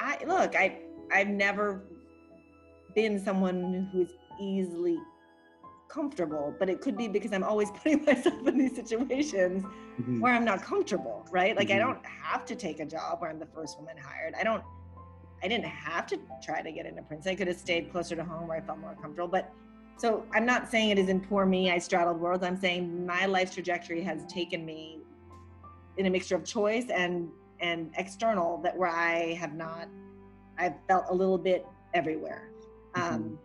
[0.00, 0.78] I look, I
[1.12, 1.82] I've never
[2.94, 4.98] been someone who's easily
[5.92, 9.64] comfortable, but it could be because I'm always putting myself in these situations
[10.00, 10.20] Mhm.
[10.20, 11.54] where I'm not comfortable, right?
[11.56, 11.80] Like I Mhm.
[11.80, 14.34] don't have to take a job where I'm the first woman hired.
[14.34, 14.62] I don't
[15.44, 17.32] I didn't have to try to get into Princeton.
[17.32, 19.26] I could have stayed closer to home where I felt more comfortable.
[19.26, 19.52] But
[19.96, 22.44] so I'm not saying it isn't poor me, I straddled worlds.
[22.44, 25.00] I'm saying my life's trajectory has taken me
[25.96, 27.28] in a mixture of choice and
[27.60, 29.88] and external that where I have not
[30.58, 32.48] I've felt a little bit everywhere.
[32.94, 33.38] Um,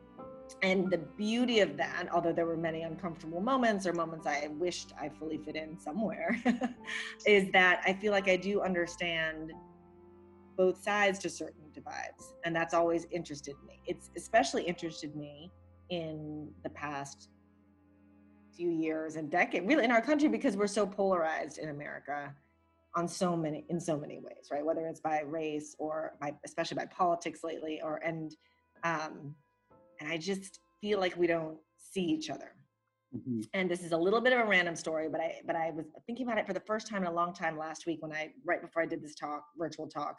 [0.61, 4.93] and the beauty of that, although there were many uncomfortable moments or moments I wished
[4.99, 6.41] I fully fit in somewhere,
[7.25, 9.51] is that I feel like I do understand
[10.57, 12.33] both sides to certain divides.
[12.43, 13.79] And that's always interested me.
[13.85, 15.51] It's especially interested me
[15.89, 17.29] in the past
[18.55, 22.33] few years and decade, really in our country, because we're so polarized in America
[22.95, 24.65] on so many in so many ways, right?
[24.65, 28.35] Whether it's by race or by especially by politics lately, or and
[28.83, 29.35] um,
[29.99, 32.51] and I just feel like we don't see each other.
[33.15, 33.47] Mhm.
[33.53, 35.85] And this is a little bit of a random story, but I but I was
[36.05, 38.33] thinking about it for the first time in a long time last week when I
[38.43, 40.17] right before I did this talk, virtual talk,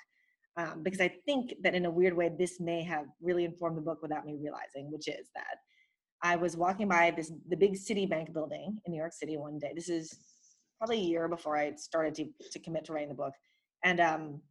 [0.56, 3.82] um, because I think that in a weird way this may have really informed the
[3.82, 5.58] book without me realizing, which is that
[6.22, 9.72] I was walking by this the big Citibank building in New York City one day.
[9.74, 10.18] This is
[10.78, 13.34] probably a year before I started to to commit to writing the book,
[13.84, 14.42] and um,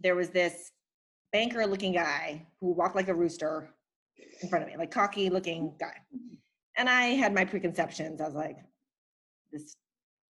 [0.00, 0.72] there was this
[1.32, 3.72] banker looking guy who walked like a rooster
[4.42, 5.78] in front of me, like cocky looking mm-hmm.
[5.78, 5.94] guy.
[6.76, 8.20] And I had my preconceptions.
[8.20, 8.56] I was like,
[9.52, 9.76] this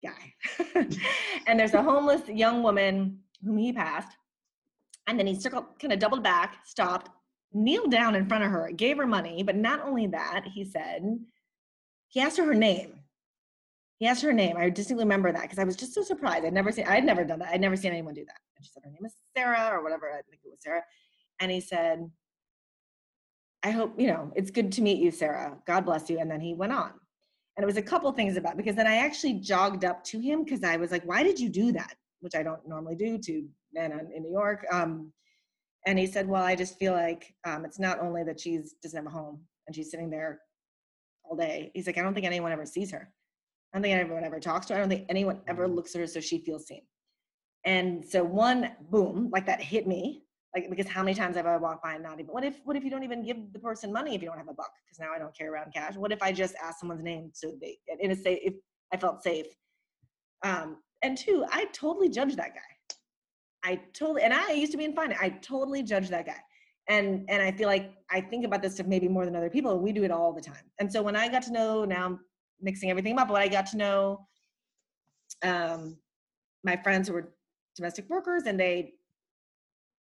[0.04, 0.34] guy.
[1.46, 4.16] and there's a homeless young woman whom he passed.
[5.06, 7.10] And then he circled, kind of doubled back, stopped,
[7.52, 9.42] kneeled down in front of her, gave her money.
[9.42, 11.18] But not only that, he said,
[12.08, 13.00] he asked her her name.
[13.98, 14.56] He asked her name.
[14.58, 16.44] I distinctly remember that because I was just so surprised.
[16.44, 17.48] I'd never seen, I'd never done that.
[17.52, 18.40] I'd never seen anyone do that.
[18.56, 20.10] And she said her name is Sarah or whatever.
[20.10, 20.82] I think it was Sarah.
[21.40, 22.10] And he said,
[23.66, 25.58] I hope, you know, it's good to meet you, Sarah.
[25.66, 26.20] God bless you.
[26.20, 26.92] And then he went on.
[27.56, 30.44] And it was a couple things about because then I actually jogged up to him
[30.44, 31.96] because I was like, why did you do that?
[32.20, 34.64] Which I don't normally do to men in New York.
[34.70, 35.10] Um,
[35.84, 38.96] and he said, well, I just feel like um, it's not only that she's doesn't
[38.96, 40.42] have a home and she's sitting there
[41.24, 41.72] all day.
[41.74, 43.12] He's like, I don't think anyone ever sees her.
[43.72, 44.78] I don't think anyone ever talks to her.
[44.78, 46.82] I don't think anyone ever looks at her so she feels seen.
[47.64, 50.22] And so one boom, like that hit me.
[50.56, 52.76] Like because how many times have I walked by and not even what if what
[52.78, 54.72] if you don't even give the person money if you don't have a buck?
[54.86, 55.96] Because now I don't carry around cash.
[55.96, 58.54] What if I just ask someone's name so they in a safe if
[58.90, 59.44] I felt safe?
[60.42, 62.70] Um, and two, I totally judged that guy.
[63.64, 65.20] I totally and I used to be in finance.
[65.20, 66.40] I totally judged that guy.
[66.88, 69.72] And and I feel like I think about this stuff maybe more than other people.
[69.72, 70.64] and We do it all the time.
[70.78, 72.20] And so when I got to know now I'm
[72.62, 74.26] mixing everything up, but I got to know
[75.42, 75.98] um
[76.64, 77.34] my friends who were
[77.76, 78.94] domestic workers and they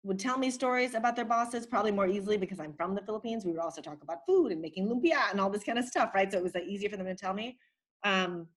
[0.04, 3.46] would tell me stories about their bosses probably more easily because I'm from the Philippines.
[3.46, 6.12] We would also talk about food and making lumpia and all this kind of stuff,
[6.16, 6.32] right?
[6.32, 7.58] So it was like easier for them to tell me.
[8.04, 8.48] Um,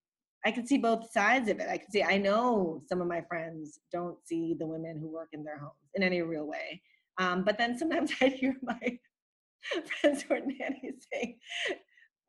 [0.47, 1.69] I could see both sides of it.
[1.69, 5.29] I could see, I know some of my friends don't see the women who work
[5.33, 6.81] in their homes in any real way.
[7.19, 8.99] Um, but then sometimes I'd hear my
[10.01, 11.39] friends who are nannies saying,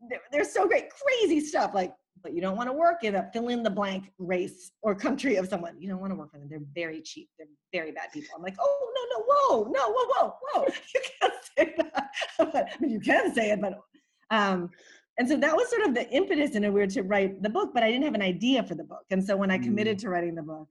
[0.09, 3.29] they're, they're so great, crazy stuff like but you don't want to work in a
[3.33, 5.79] fill in the blank race or country of someone.
[5.79, 6.47] You don't want to work for them.
[6.49, 7.29] They're very cheap.
[7.37, 8.29] They're very bad people.
[8.35, 10.65] I'm like, oh no, no, whoa, no, whoa, whoa, whoa.
[10.93, 12.09] You can't say that.
[12.39, 13.79] I mean, you can say it, but
[14.31, 14.69] um,
[15.17, 17.71] and so that was sort of the impetus in a weird to write the book,
[17.73, 19.05] but I didn't have an idea for the book.
[19.11, 20.67] And so when I committed to writing the book,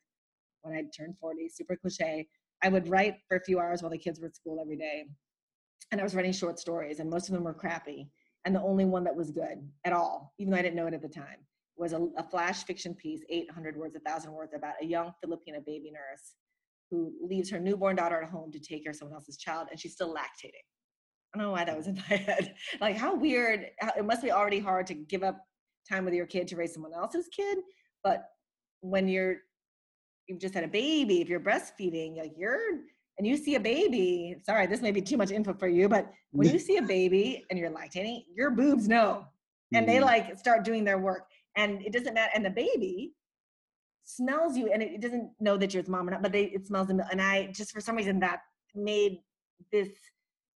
[0.62, 2.26] when I turned 40, super cliche,
[2.62, 5.04] I would write for a few hours while the kids were at school every day.
[5.92, 8.09] And I was writing short stories, and most of them were crappy
[8.44, 10.94] and the only one that was good at all, even though I didn't know it
[10.94, 11.38] at the time,
[11.76, 15.90] was a, a flash fiction piece, 800 words, 1,000 words, about a young Filipina baby
[15.90, 16.35] nurse
[16.90, 19.80] who leaves her newborn daughter at home to take care of someone else's child, and
[19.80, 20.62] she's still lactating.
[21.35, 22.54] I don't know why that was in my head.
[22.80, 23.70] Like, how weird.
[23.96, 25.38] It must be already hard to give up
[25.90, 27.59] time with your kid to raise someone else's kid.
[28.02, 28.24] But
[28.80, 29.38] when you're,
[30.28, 32.80] you've just had a baby, if you're breastfeeding, like you're
[33.18, 36.11] and you see a baby, sorry, this may be too much info for you, but
[36.33, 39.27] when you see a baby and you're lactating, your boobs know.
[39.72, 40.03] And they Mm.
[40.03, 41.29] like start doing their work.
[41.57, 42.31] And it doesn't matter.
[42.35, 43.14] And the baby
[44.05, 46.66] smells you and it, doesn't know that you're its mom or not, but they it
[46.66, 47.00] smells them.
[47.11, 48.40] And I just for some reason that
[48.74, 49.20] made
[49.72, 49.88] this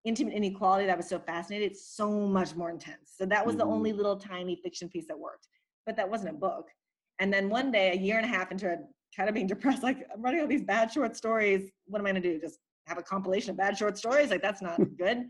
[0.05, 3.15] intimate inequality that was so fascinating so much more intense.
[3.17, 3.73] So that was the Mhm.
[3.73, 5.49] only little tiny fiction piece that worked.
[5.87, 6.71] But that wasn't a book.
[7.19, 8.81] And then one day, a year and a half into it,
[9.17, 11.71] kind of being depressed, like I'm writing all these bad short stories.
[11.87, 12.39] What am I gonna do?
[12.41, 14.31] Just have a compilation of bad short stories?
[14.31, 15.27] Like that's not good.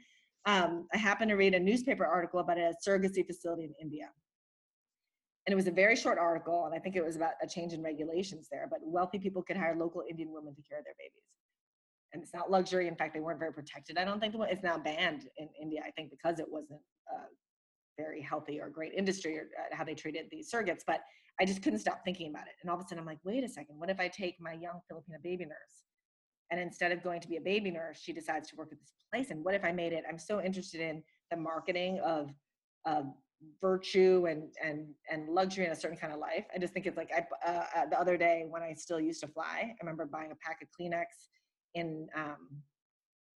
[0.47, 4.11] Um, I happened to read a newspaper article about a surrogacy facility in India.
[5.47, 7.75] And it was a very short article, and I think it was about a change
[7.75, 8.67] in regulations there.
[8.71, 11.25] But wealthy people could hire local Indian women to care of their babies.
[12.13, 12.89] And it's not luxury.
[12.89, 13.99] In fact, they weren't very protected.
[13.99, 15.81] I don't think the it's now banned in India.
[15.87, 17.17] I think because it wasn't a
[17.97, 20.83] very healthy or great industry or uh, how they treated these surrogates.
[20.87, 21.01] But
[21.41, 22.55] I just couldn't stop thinking about it.
[22.63, 23.79] And all of a sudden, I'm like, wait a second.
[23.79, 25.85] What if I take my young Filipina baby nurse,
[26.51, 28.93] and instead of going to be a baby nurse, she decides to work at this
[29.13, 29.31] place?
[29.31, 30.05] And what if I made it?
[30.09, 32.31] I'm so interested in the marketing of
[32.87, 33.07] of
[33.61, 36.45] virtue and and and luxury in a certain kind of life.
[36.55, 39.21] I just think it's like I uh, uh, the other day when I still used
[39.21, 41.05] to fly, I remember buying a pack of Kleenex
[41.75, 42.49] in um,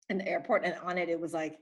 [0.09, 1.59] in the airport, and on it it was like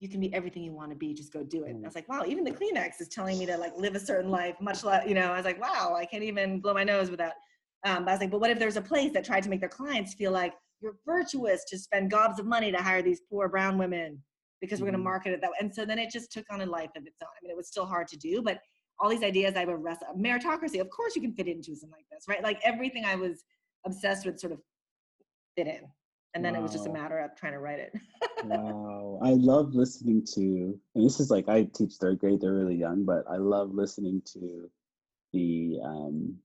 [0.00, 1.70] you can be everything you want to be, just go do it.
[1.70, 4.00] And I was like, wow, even the Kleenex is telling me to like live a
[4.00, 5.32] certain life, much like you know.
[5.32, 7.32] I was like, wow, I can't even blow my nose without.
[7.84, 9.60] Um, but I was like, but what if there's a place that tried to make
[9.60, 13.48] their clients feel like you're virtuous to spend gobs of money to hire these poor
[13.48, 14.22] brown women
[14.60, 15.04] because we're going to Mhm.
[15.04, 15.56] market it that way.
[15.60, 17.28] And so then it just took on a life of its own.
[17.28, 18.60] I mean, it was still hard to do, but
[19.00, 20.08] all these ideas I would wrestle.
[20.16, 22.42] Meritocracy, of course, you can fit into something like this, right?
[22.42, 23.44] Like everything I was
[23.86, 24.60] obsessed with sort of
[25.56, 25.88] fit in,
[26.34, 27.92] and then it was just a matter of trying to write it.
[28.44, 32.76] wow i love listening to and this is like i teach third grade they're really
[32.76, 34.70] young but i love listening to
[35.32, 36.36] the um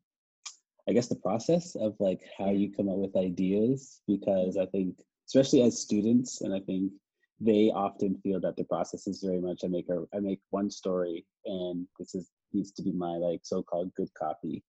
[0.89, 4.95] i guess the process of like how you come up with ideas because i think
[5.27, 6.91] especially as students and i think
[7.39, 10.71] they often feel that the process is very much i make a i make one
[10.71, 14.63] story and this is needs to be my like so-called good copy.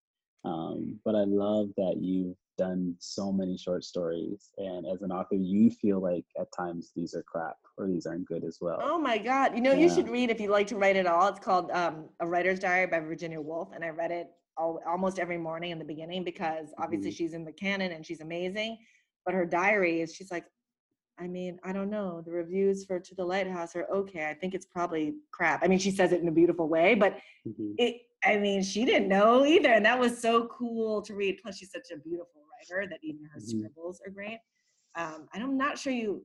[0.44, 5.34] Um, but i love that you've done so many short stories and as an author
[5.34, 8.98] you feel like at times these are crap or these aren't good as well Oh
[8.98, 9.54] my God.
[9.54, 11.28] You know, you should read if you like to write at all.
[11.28, 13.70] It's called um, A Writer's Diary by Virginia Woolf.
[13.74, 17.16] And I read it all, almost every morning in the beginning because obviously Mhm.
[17.16, 18.78] she's in the canon and she's amazing.
[19.24, 20.44] But her diary is, she's like,
[21.18, 22.22] I mean, I don't know.
[22.24, 24.28] The reviews for To the Lighthouse are okay.
[24.28, 25.62] I think it's probably crap.
[25.64, 27.74] I mean, she says it in a beautiful way, but Mhm.
[27.78, 29.70] it, I mean, she didn't know either.
[29.70, 31.38] And that was so cool to read.
[31.42, 33.46] Plus, she's such a beautiful writer that even her Mhm.
[33.48, 34.40] scribbles are great.
[34.96, 36.24] Um, and I'm not sure you,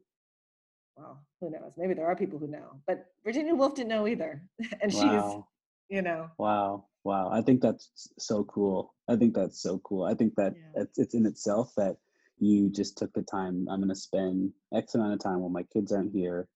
[0.95, 1.73] well, who knows?
[1.77, 4.43] Maybe there are people who know, but Virginia Woolf didn't know either.
[4.81, 5.23] and she's,
[5.89, 7.29] you know, Wow, wow.
[7.31, 8.93] I think that's so cool.
[9.07, 10.03] I think that's so cool.
[10.03, 10.83] I think that Yeah.
[10.83, 11.97] it's, it's in itself that
[12.37, 13.67] you just took the time.
[13.69, 16.47] I'm going to spend X amount of time while my kids aren't here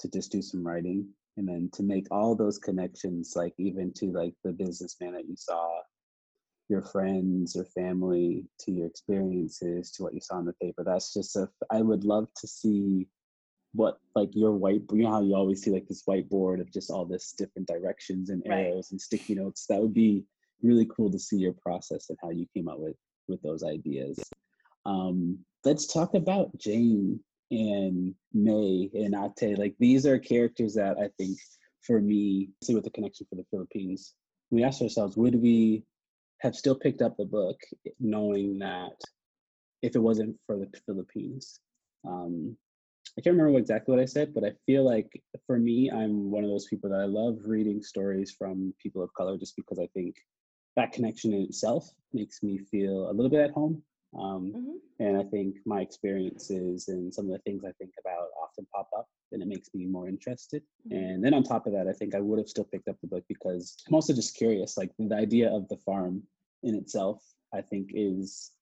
[0.00, 4.06] to just do some writing and then to make all those connections, like even to
[4.12, 5.80] like the businessman that you saw,
[6.68, 10.82] your friends or family, to your experiences, to what you saw in the paper.
[10.84, 13.06] That's just a, I would love to see
[13.74, 16.90] what like your white you know how you always see like this whiteboard of just
[16.90, 18.66] all this different directions and Right.
[18.66, 20.24] arrows and sticky notes that would be
[20.62, 22.96] really cool to see your process and how you came up with
[23.26, 24.18] with those ideas
[24.86, 27.18] um let's talk about jane
[27.50, 31.36] and Mae and ate like these are characters that i think
[31.82, 34.14] for me see with the connection for the philippines
[34.50, 35.82] we asked ourselves would we
[36.44, 37.58] have still picked up the book
[37.98, 38.96] knowing that
[39.82, 41.60] if it wasn't for the philippines
[42.06, 42.56] um
[43.16, 45.08] I can't remember exactly what I said, but I feel like
[45.46, 49.14] for me, I'm one of those people that I love reading stories from people of
[49.14, 50.16] color just because I think
[50.74, 53.84] that connection in itself makes me feel a little bit at home.
[54.18, 54.80] Um, Mhm.
[55.00, 58.88] And I think my experiences and some of the things I think about often pop
[58.96, 60.62] up, and it makes me more interested.
[60.90, 63.08] And then on top of that, I think I would have still picked up the
[63.08, 64.76] book because I'm also just curious.
[64.76, 66.22] Like the idea of the farm
[66.64, 68.52] in itself, I think is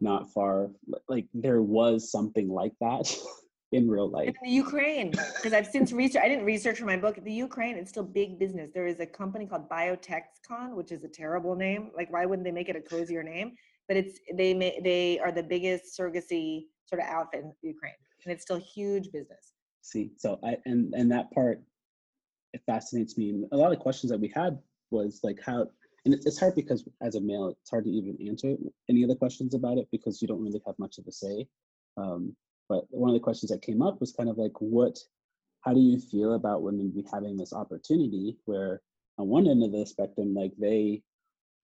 [0.00, 0.70] not far.
[1.08, 3.14] Like there was something like that
[3.72, 4.28] in real life.
[4.28, 7.22] In the Ukraine, because I've since researched, I didn't research for my book.
[7.22, 8.70] The Ukraine, it's still big business.
[8.72, 11.90] There is a company called BioTexCom, which is a terrible name.
[11.96, 13.52] Like, why wouldn't they make it a cozier name?
[13.88, 18.32] But it's they ma- they are the biggest surrogacy sort of outfit in Ukraine, and
[18.32, 19.52] it's still huge business.
[19.82, 21.62] see so i and and that part
[22.52, 24.58] it fascinates me and a lot of questions that we had
[24.90, 25.66] was like how
[26.04, 28.56] and it's, hard because as a male it's hard to even answer
[28.88, 31.46] any of the questions about it because you don't really have much of a say.
[31.96, 32.34] Um,
[32.68, 34.98] but one of the questions that came up was kind of like what
[35.62, 38.80] how do you feel about women having this opportunity where
[39.18, 41.02] on one end of the spectrum like they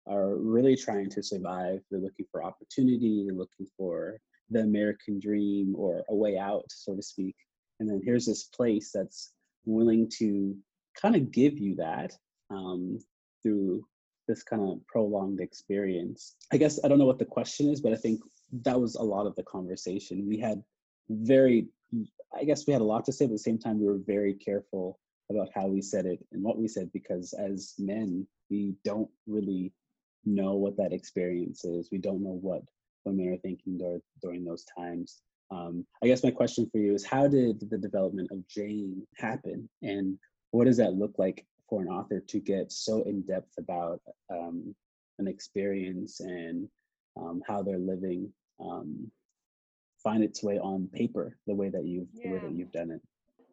[0.07, 4.17] are really trying to survive they're looking for opportunity they're looking for
[4.49, 7.35] the american dream or a way out so to speak.
[7.79, 9.33] And then here's this place that's
[9.65, 10.55] willing to
[11.01, 12.13] kind of give you that
[12.51, 12.99] um,
[13.41, 13.83] through
[14.31, 16.35] this kind of prolonged experience.
[16.53, 18.19] I guess i don't know what the question is but i think
[18.67, 20.27] that was a lot of the conversation.
[20.27, 20.63] We had
[21.09, 21.67] very
[22.39, 24.01] i guess we had a lot to say but at the same time we were
[24.15, 28.75] very careful about how we said it and what we said because as men we
[28.83, 29.73] don't really
[30.25, 31.89] know what that experience is.
[31.91, 32.63] We don't know what
[33.05, 35.21] women are thinking during, during those times.
[35.49, 39.69] Um, I guess my question for you is how did the development of Jane happen?
[39.81, 40.17] And
[40.51, 44.75] what does that look like for an author to get so in depth about um,
[45.19, 46.67] an experience and
[47.17, 49.09] um, how they're living um,
[50.03, 53.01] find its way on paper the way that you've the way that you've done it?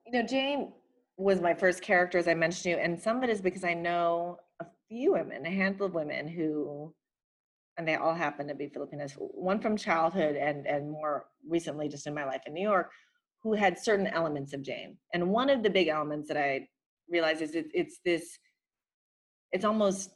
[0.05, 0.73] You know, Jane
[1.17, 3.65] was my first character, as I mentioned to you, and some of it is because
[3.65, 6.93] I know a few women, a handful of women who,
[7.77, 9.15] and they all happen to be Filipinas.
[9.17, 12.91] One from childhood, and and more recently, just in my life in New York,
[13.45, 14.97] who had certain elements of Jane.
[15.15, 16.67] And one of the big elements that I
[17.11, 18.39] realized is it, it's this,
[19.53, 20.11] it's almost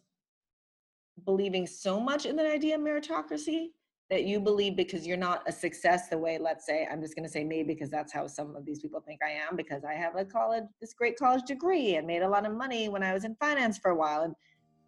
[1.24, 3.66] believing so much in the idea of meritocracy
[4.10, 7.22] that you believe because you're not a success the way let's say i'm just going
[7.22, 9.92] to say me because that's how some of these people think i am because i
[9.92, 13.12] have a college this great college degree and made a lot of money when i
[13.12, 14.22] was in finance for a while.
[14.22, 14.34] And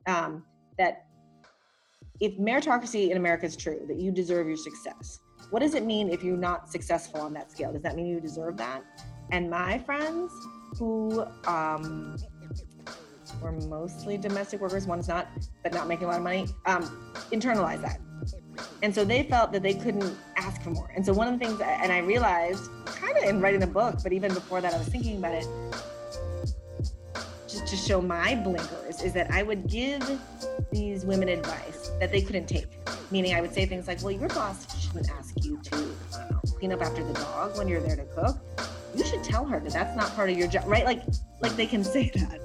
[0.07, 0.45] um,
[0.79, 1.05] that
[2.21, 6.09] if meritocracy in america is true that you deserve your success what does it mean
[6.09, 7.73] if you're not successful on that scale?
[7.73, 8.83] Does that mean you deserve that?
[9.31, 10.33] And my friends
[10.79, 12.17] who um,
[13.41, 15.29] were mostly domestic workers one's not
[15.63, 16.83] but not making a lot of money um,
[17.33, 18.01] internalize that
[18.83, 20.91] and so they felt that they couldn't ask for more.
[20.95, 23.97] And so one of the things, and I realized kind of in writing the book,
[24.03, 25.47] but even before that, I was thinking about it,
[27.49, 30.03] just to show my blinkers, is that I would give
[30.71, 32.67] these women advice that they couldn't take.
[33.11, 35.77] Meaning, I would say things like, "Well, your boss shouldn't ask you to
[36.15, 38.37] I clean up after the dog when you're there to cook.
[38.95, 40.85] You should tell her that that's not part of your job, right?
[40.85, 41.03] Like,
[41.41, 42.41] like they can say that.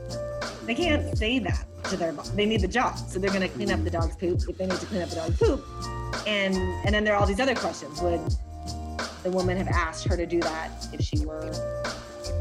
[0.65, 2.29] They can't say that to their boss.
[2.29, 4.67] They need the job, so they're going to clean up the dog's poop if they
[4.67, 5.65] need to clean up the dog's poop.
[6.27, 8.01] And and then there are all these other questions.
[8.01, 8.21] Would
[9.23, 11.51] the woman have asked her to do that if she were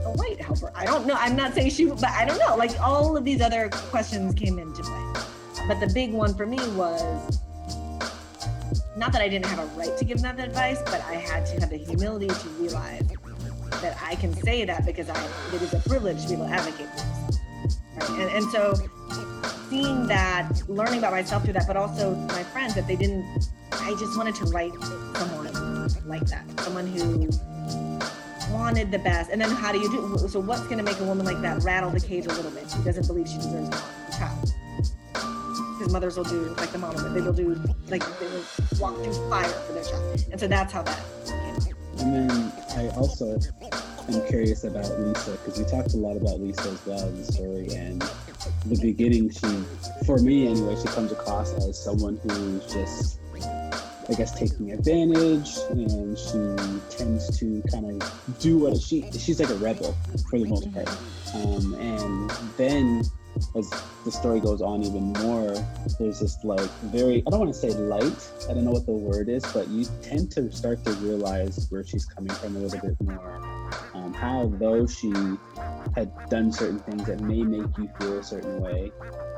[0.05, 0.71] a white helper?
[0.75, 1.15] I don't know.
[1.19, 2.57] I'm not saying she, but I don't know.
[2.57, 5.23] Like all of these other questions came into play.
[5.67, 7.41] But the big one for me was
[8.97, 11.47] not that I didn't have a right to give them that advice, but I had
[11.47, 13.09] to have the humility to realize
[13.83, 16.53] that I can say that because I it is a privilege to be able to
[16.53, 17.79] advocate for this.
[17.97, 18.21] Right?
[18.21, 18.75] And, and so
[19.69, 23.25] seeing that, learning about myself through that, but also my friends that they didn't.
[23.73, 24.73] I just wanted to write
[25.17, 27.29] someone like that, someone who
[28.53, 29.31] wanted the best.
[29.31, 30.29] And then how do you do?
[30.29, 32.71] So what's going to make a woman like that rattle the cage a little bit?
[32.71, 34.53] She doesn't believe she deserves a child.
[35.79, 37.55] Because mothers will do like the mom, they will do
[37.89, 38.45] like they will
[38.81, 41.01] walk through fire for their child, and so that's how that.
[42.01, 43.39] And then I also
[44.09, 47.33] am curious about Lisa because we talked a lot about Lisa as well in the
[47.33, 47.69] story.
[47.75, 48.03] And
[48.67, 49.65] the beginning, she,
[50.07, 53.19] for me anyway, she comes across as someone who's just,
[54.09, 59.11] I guess, taking advantage, and she tends to kind of do what she.
[59.13, 59.97] She's like a rebel
[60.31, 60.89] for the most part.
[61.35, 63.03] Um, and then
[63.57, 63.71] as
[64.05, 65.55] the story goes on even more,
[65.99, 68.93] there's this like very, I don't want to say light, I don't know what the
[68.93, 72.81] word is, but you tend to start to realize where she's coming from a little
[72.81, 73.71] bit more.
[73.95, 75.13] Um, how though she
[75.95, 78.93] had done certain things that may make you feel a certain way,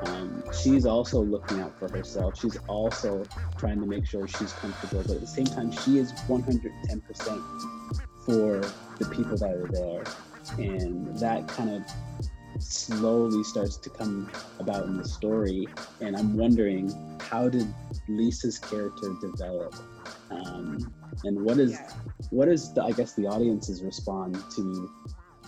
[0.05, 2.39] um, she's also looking out for herself.
[2.39, 3.25] She's also
[3.59, 7.43] trying to make sure she's comfortable, but at the same time, she is 110%
[8.25, 8.61] for
[8.99, 10.05] the people that are there.
[10.59, 11.83] And that kind of
[12.61, 15.67] slowly starts to come about in the story
[16.01, 17.67] and i'm wondering how did
[18.09, 19.75] lisa's character develop
[20.31, 20.79] Um,
[21.25, 21.89] and what is Yeah.
[22.31, 24.91] what is the I guess the audiences respond to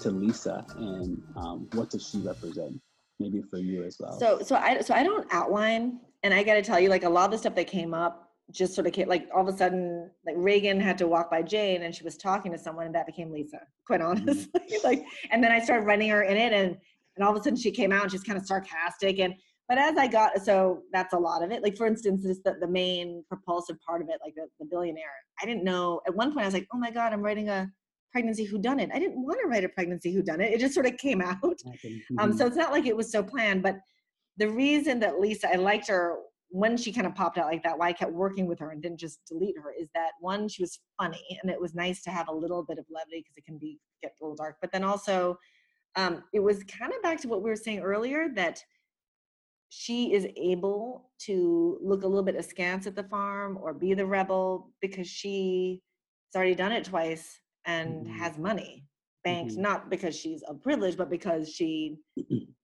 [0.01, 2.81] to Lisa and um, what does she represent?
[3.21, 4.19] Maybe for you as well.
[4.19, 7.09] So so I so I don't outline, and I got to tell you, like a
[7.09, 9.57] lot of the stuff that came up just sort of came, like all of a
[9.57, 12.95] sudden, like Reagan had to walk by Jane, and she was talking to someone, and
[12.95, 13.61] that became Lisa.
[13.87, 14.51] Quite honestly,
[14.85, 16.77] like, and then I started running her in it, and
[17.17, 19.35] and all of a sudden she came out, and she's kind of sarcastic, and
[19.69, 21.63] but as I got, so that's a lot of it.
[21.63, 25.05] Like for instance, this the, the main propulsive part of it, like the, the billionaire.
[25.41, 27.71] I didn't know at one point I was like, oh my god, I'm writing a
[28.11, 28.91] pregnancy whodunit.
[28.93, 30.51] I didn't want to write a pregnancy whodunit.
[30.51, 31.39] It it just sort of came out.
[32.19, 32.39] Um, Mhm.
[32.39, 33.79] so it's not like it was so planned, but
[34.37, 37.79] the reason that Lisa, I liked her when she kind of popped out like that,
[37.79, 40.63] why I kept working with her and didn't just delete her, is that one, she
[40.63, 43.47] was funny and it was nice to have a little bit of levity because it
[43.47, 44.57] can be get a little dark.
[44.61, 45.39] But then also,
[45.97, 48.63] um, it was kind of back to what we were saying earlier that
[49.69, 54.05] she is able to look a little bit askance at the farm or be the
[54.05, 55.83] rebel because she
[56.29, 58.11] has already done it twice and Mhm.
[58.19, 58.85] has money
[59.25, 59.59] banked Mhm.
[59.59, 61.99] not because she's a privilege but because she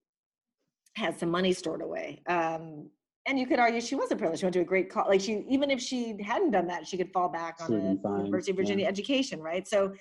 [0.96, 2.90] has some money stored away um
[3.26, 5.20] and you could argue she was a privilege she went to a great college like
[5.20, 8.56] she even if she hadn't done that she could fall back on a university of
[8.56, 8.62] yeah.
[8.62, 9.92] virginia education right so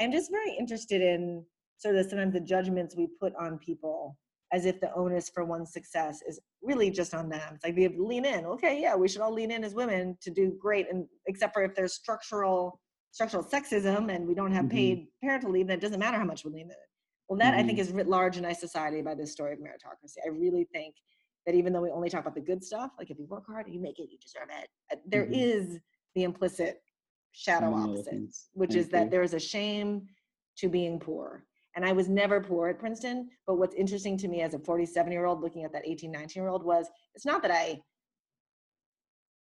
[0.00, 1.44] i'm just very interested in
[1.78, 4.16] sort of sometimes the judgments we put on people
[4.52, 7.82] as if the onus for one's success is really just on them it's like we
[7.82, 10.56] have to lean in okay yeah we should all lean in as women to do
[10.60, 14.70] great and except for if there's structural structural sexism and we don't have Mhm.
[14.70, 16.76] paid parental leave then it doesn't matter how much we lean in
[17.28, 17.82] well, that I think Mhm.
[17.82, 20.18] is writ large in our society by this story of meritocracy.
[20.24, 20.94] I really think
[21.44, 23.66] that even though we only talk about the good stuff, like if you work hard
[23.66, 24.68] and you make it, you deserve it.
[24.92, 25.32] uh, There Mhm.
[25.34, 25.80] is
[26.14, 26.84] the implicit
[27.32, 30.08] shadow opposite, which I is that there is a shame
[30.58, 31.44] to being poor.
[31.76, 35.12] And I was never poor at Princeton, but what's interesting to me as a 47
[35.12, 37.80] year old looking at that 18, 19 year old was it's not that I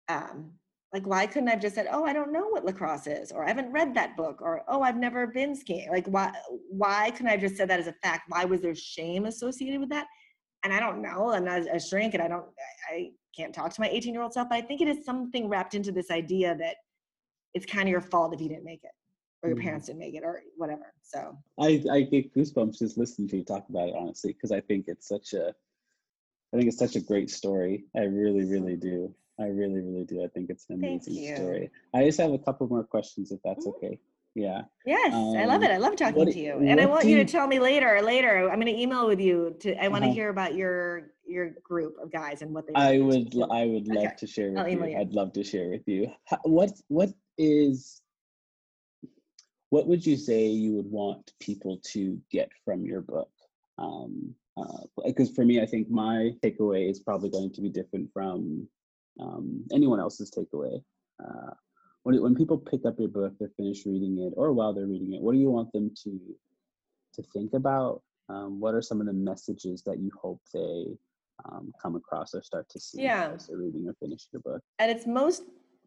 [0.08, 0.52] um,
[0.96, 3.48] like why couldn't i've just said oh i don't know what lacrosse is or i
[3.48, 6.32] haven't read that book or oh i've never been skiing like why
[6.70, 8.24] why couldn't i have just said that as a fact?
[8.30, 10.08] Why was there shame associated with that?
[10.64, 12.46] And i don't know and i'm not a shrink and i don't
[12.92, 15.04] i I can't talk to my 18 year old self but i think it is
[15.04, 16.78] something wrapped into this idea that
[17.54, 18.92] it's kind of your fault if you didn't make it
[19.44, 19.62] or your Mhm.
[19.64, 23.44] parents didn't make it or whatever so I, I get goosebumps just listening to you
[23.44, 25.54] talk about it honestly because I think it's such a
[26.54, 27.84] I think it's such a great story.
[27.98, 29.14] I really, really do.
[29.38, 30.24] I really, really do.
[30.24, 31.36] I think it's an Thank amazing you.
[31.36, 31.70] story.
[31.94, 33.76] I just have a couple more questions if that's Mhm.
[33.76, 34.00] okay.
[34.36, 34.62] Yeah.
[34.86, 35.72] Yes, I love it.
[35.72, 37.60] Um, I love talking what- to you, and I want do you to tell me
[37.60, 38.02] later.
[38.02, 39.56] Later, I'm going to email with you.
[39.62, 40.16] To I want to Uh-huh.
[40.16, 42.74] hear about your your group of guys and what they.
[42.76, 44.16] I would i would love Okay.
[44.20, 44.96] to share I'll with email you.
[44.96, 45.02] you.
[45.02, 46.10] I'd love to share with you.
[46.44, 48.02] What what is
[49.76, 53.30] what would you say you would want people to get from your book?
[53.78, 54.34] Um,
[55.06, 58.66] because for me, I think my takeaway is probably going to be different from
[59.20, 60.82] um, anyone else's takeaway.
[61.22, 61.52] Uh,
[62.04, 65.12] when when people pick up your book, they're finished reading it, or while they're reading
[65.14, 66.12] it, what do you want them to
[67.16, 68.02] to think about?
[68.30, 70.86] Um, what are some of the messages that you hope they
[71.44, 73.34] um, come across or start to see Yeah.
[73.36, 74.62] as they're reading or finish your book?
[74.80, 75.44] at its most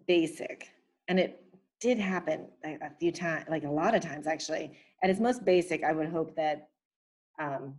[0.06, 0.68] basic,
[1.08, 1.47] and it
[1.80, 4.78] did happen a, a few times, like a lot of times actually.
[5.02, 6.68] At its most basic, I would hope that
[7.40, 7.74] um,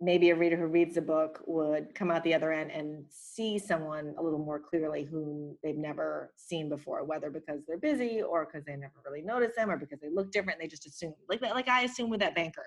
[0.00, 3.58] maybe a reader who reads the book would come out the other end and see
[3.58, 8.44] someone a little more clearly whom they've never seen before, whether because they're busy or
[8.44, 11.40] because they never really noticed them or because they look different they just assume, like
[11.40, 12.66] like I assume with that banker.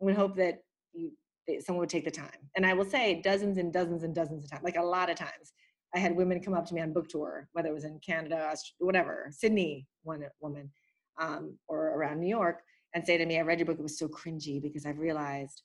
[0.00, 0.62] I would hope that
[0.92, 1.12] you
[1.48, 2.50] that someone would take the time.
[2.56, 5.16] And I will say dozens and dozens and dozens of times, like a lot of
[5.16, 5.52] times,
[5.94, 8.54] I had women come up to me on book tour, whether it was in Canada,
[8.78, 10.70] whatever, Sydney, one woman,
[11.18, 12.60] um, or around New York,
[12.94, 15.62] and say to me, I read your book, it was so cringy because I've realized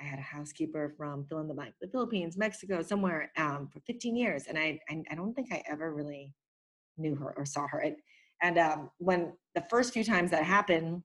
[0.00, 3.80] I had a housekeeper from fill in the blank, the Philippines, Mexico, somewhere um, for
[3.80, 4.44] 15 years.
[4.48, 6.34] And I, I, I don't think I ever really
[6.96, 7.80] knew her or saw her.
[7.80, 7.96] And,
[8.42, 11.02] and um, when the first few times that happened,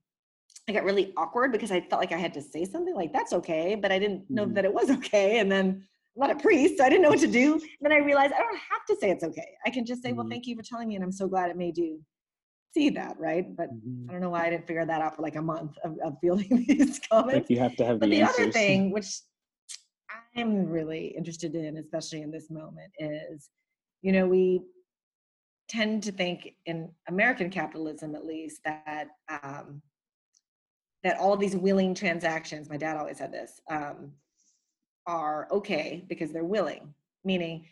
[0.68, 3.32] I got really awkward because I felt like I had to say something like that's
[3.32, 4.54] okay, but I didn't know Mhm.
[4.54, 5.38] that it was okay.
[5.38, 5.86] And then
[6.18, 7.60] not a priest, so I didn't know what to do.
[7.80, 9.48] then I realized I don't have to say it's okay.
[9.64, 10.30] I can just say, well, Mhm.
[10.30, 12.02] thank you for telling me, and I'm so glad it made you
[12.74, 13.54] see that, right?
[13.56, 14.08] But Mhm.
[14.08, 16.18] I don't know why I didn't figure that out for like a month of, of
[16.20, 17.34] fielding these comments.
[17.34, 18.38] Like you have to have But the, the answers.
[18.40, 19.20] other thing, which
[20.36, 23.48] I'm really interested in, especially in this moment, is
[24.02, 24.62] you know, we
[25.68, 29.08] tend to think in American capitalism, at least, that
[29.42, 29.82] um,
[31.04, 34.12] that all these willing transactions, my dad always said this, um,
[35.08, 36.94] are okay because they're willing.
[37.24, 37.64] Meaning,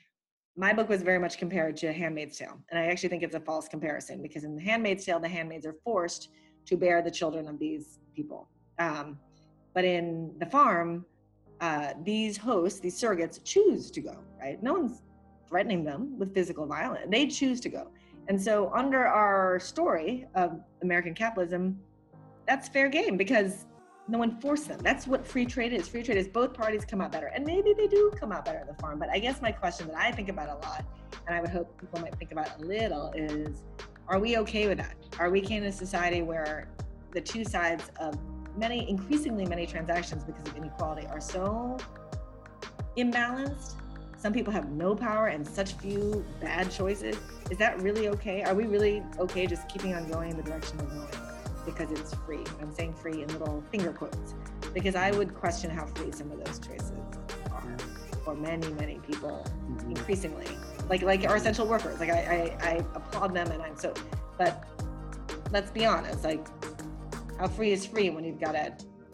[0.57, 3.41] my book was very much compared to Handmaid's Tale, and I actually think it's a
[3.41, 6.31] false comparison because in the Handmaid's Tale, the handmaids are forced
[6.65, 8.49] to bear the children of these people.
[8.79, 9.19] Um,
[9.75, 11.05] but in the farm,
[11.61, 14.17] uh, these hosts, these surrogates, choose to go.
[14.41, 14.61] Right?
[14.63, 15.03] No one's
[15.49, 17.07] threatening them with physical violence.
[17.09, 17.89] They choose to go.
[18.29, 21.79] And so, under our story of American capitalism,
[22.47, 23.67] that's fair game because
[24.09, 24.79] no one forced them.
[24.83, 25.89] That's what free trade is.
[25.89, 27.27] Free trade is both parties come out better.
[27.27, 28.99] And maybe they do come out better in the farm.
[28.99, 30.85] But I guess my question that I think about a lot,
[31.27, 33.63] and I would hope people might think about a little, is
[34.09, 34.95] are we okay with that?
[35.19, 36.69] Are we in a society where
[37.13, 38.17] the two sides of
[38.57, 41.77] many, increasingly many transactions because of inequality are so
[42.97, 43.75] imbalanced?
[44.19, 47.17] Some people have no power and such few bad choices.
[47.51, 48.43] Is that really okay?
[48.45, 51.26] Are we really okay just keeping on going in the direction we're going?
[51.67, 52.45] Because it's free.
[52.63, 54.35] I'm saying free in little finger quotes
[54.73, 56.93] because I would question how free some of those choices
[57.51, 57.77] are
[58.25, 59.91] for many, many people mm-hmm.
[59.91, 60.47] increasingly.
[60.89, 62.01] Like like our essential workers.
[62.01, 63.93] Like I, I, I applaud them and I'm so
[64.39, 64.65] but
[65.51, 66.47] let's be honest, like
[67.39, 68.73] how free is free when you've got to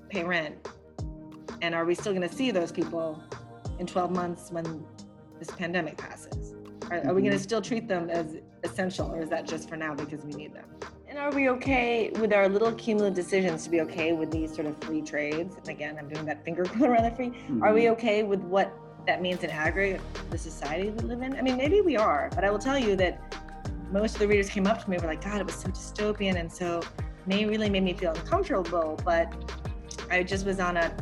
[0.09, 0.69] pay rent?
[1.63, 3.23] And are we still gonna see those people
[3.79, 4.85] in 12 months when
[5.39, 6.55] this pandemic passes?
[6.91, 7.31] Are, are we mm-hmm.
[7.31, 10.55] gonna still treat them as essential or is that just for now because we need
[10.55, 10.67] them?
[11.13, 14.67] And are we okay with our little cumulative decisions to be okay with these sort
[14.67, 15.57] of free trades?
[15.59, 17.27] And again, I'm doing that finger quote around the free.
[17.27, 17.63] Mm-hmm.
[17.63, 18.75] Are we okay with what
[19.07, 20.01] that means in aggregate,
[20.31, 21.37] the society we live in?
[21.37, 23.37] I mean, maybe we are, but I will tell you that
[23.91, 25.69] most of the readers came up to me and were like, God, it was so
[25.69, 26.37] dystopian.
[26.37, 26.81] And so
[27.27, 28.99] may really made me feel uncomfortable.
[29.05, 29.35] But
[30.11, 30.97] I just was on a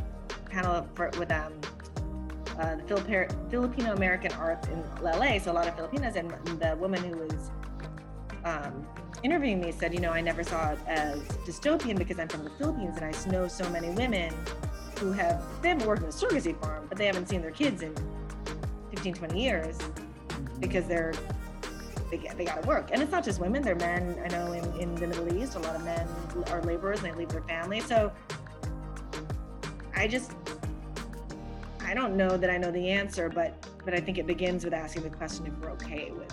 [0.46, 1.52] panel for, with um,
[2.58, 7.00] uh, the Filipino American arts in LA, so a lot of Filipinas, and the woman
[7.04, 7.52] who was
[8.44, 8.86] um,
[9.22, 12.50] interviewing me said, you know, I never saw it as dystopian because I'm from the
[12.50, 14.34] Philippines and I know so many women
[14.98, 17.82] who have, they haven't worked in a surrogacy farm, but they haven't seen their kids
[17.82, 17.94] in
[18.90, 19.78] 15, 20 years
[20.58, 21.14] because they're,
[22.10, 22.90] they, they got to work.
[22.92, 24.20] And it's not just women, they're men.
[24.24, 26.06] I know in, in the Middle East, a lot of men
[26.50, 27.80] are laborers and they leave their family.
[27.80, 28.12] So
[29.94, 30.32] I just,
[31.84, 34.74] I don't know that I know the answer, but but I think it begins with
[34.74, 36.32] asking the question if we're okay with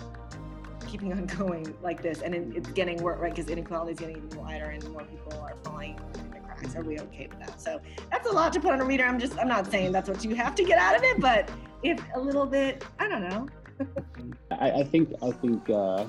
[0.88, 3.34] keeping on going like this, and it, it's getting worse, right?
[3.34, 6.74] Because inequality is getting even wider, and more people are falling in the cracks.
[6.74, 7.60] Are we okay with that?
[7.60, 7.80] So
[8.10, 9.04] that's a lot to put on a reader.
[9.04, 11.48] I'm just, I'm not saying that's what you have to get out of it, but
[11.82, 13.48] if a little bit, I don't know.
[14.50, 16.04] I, I, think, I think uh,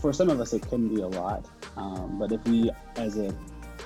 [0.00, 3.34] for some of us it can be a lot, um, but if we, as a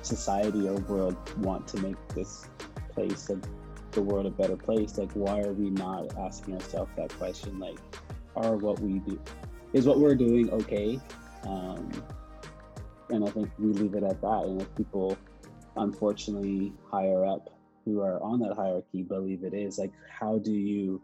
[0.03, 2.49] society or world, want to make this
[2.93, 3.43] place of
[3.93, 7.59] the world a better place, like why are we not asking ourselves that question?
[7.59, 7.79] Like,
[8.37, 9.21] are what we do
[9.73, 10.99] is what we're doing okay?
[11.45, 11.91] Um,
[13.11, 14.45] and I think we leave it at that.
[14.45, 15.17] And if people,
[15.77, 17.49] unfortunately, higher up
[17.85, 21.01] who are on that hierarchy believe it is, like, how do you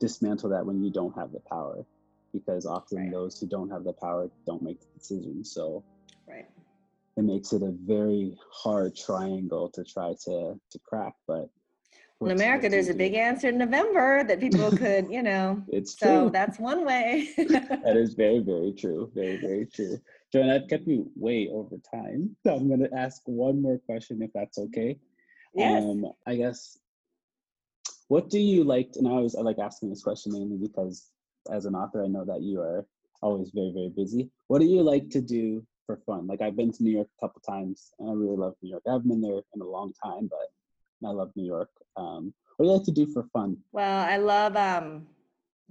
[0.00, 1.84] dismantle that when you don't have the power?
[2.32, 3.12] Because often right.
[3.12, 5.52] those who don't have the power don't make the decisions.
[5.52, 5.84] So,
[6.28, 6.46] right.
[7.16, 11.50] It makes it a very hard triangle to try to to crack, but
[12.22, 15.62] in America, there's a big answer in November that people could, you know.
[15.68, 16.30] it's so true.
[16.30, 17.30] that's one way.
[17.36, 19.10] that is very, very true.
[19.14, 19.98] Very, very true.
[20.32, 22.36] Joan, I've kept you way over time.
[22.44, 24.98] So I'm going to ask one more question if that's okay.
[25.54, 25.82] Yes.
[25.82, 26.78] Um, I guess,
[28.08, 28.90] what do you like?
[28.96, 31.10] And I always I like asking this question mainly because
[31.50, 32.84] as an author, I know that you are
[33.22, 34.28] always very, very busy.
[34.48, 36.26] What do you like to do for fun?
[36.26, 38.82] Like I've been to New York a couple times and I really love New York.
[38.86, 40.48] I haven't been there in a long time, but
[41.04, 41.70] I love New York.
[41.96, 43.56] Um, what do you like to do for fun?
[43.72, 45.06] Well, I love um,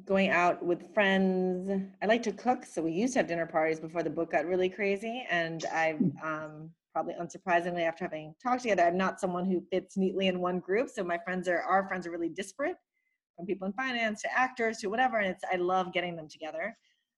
[0.06, 1.72] going out with friends.
[2.02, 4.46] I like to cook, so we used to have dinner parties before the book got
[4.46, 5.26] really crazy.
[5.30, 6.10] And I've hmm.
[6.24, 10.60] um, probably unsurprisingly, after having talked together, I'm not someone who fits neatly in one
[10.60, 10.90] group.
[10.90, 12.78] So my friends are our friends are really disparate,
[13.36, 15.18] from people in finance to actors to whatever.
[15.18, 16.76] And it's I love getting them together.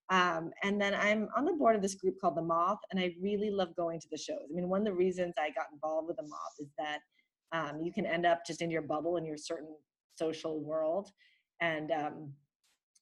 [0.09, 3.15] Um, and then I'm on the board of this group called The Moth, and I
[3.21, 4.49] really love going to the shows.
[4.51, 6.99] I mean, one of the reasons I got involved with The Moth is that
[7.51, 9.75] um, you can end up just in your bubble in your certain
[10.15, 11.09] social world.
[11.59, 12.33] And um,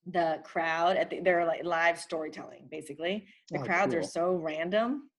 [0.05, 3.27] the crowd at the, they're like live storytelling basically.
[3.49, 3.99] The oh, crowds cool.
[3.99, 5.09] are so random.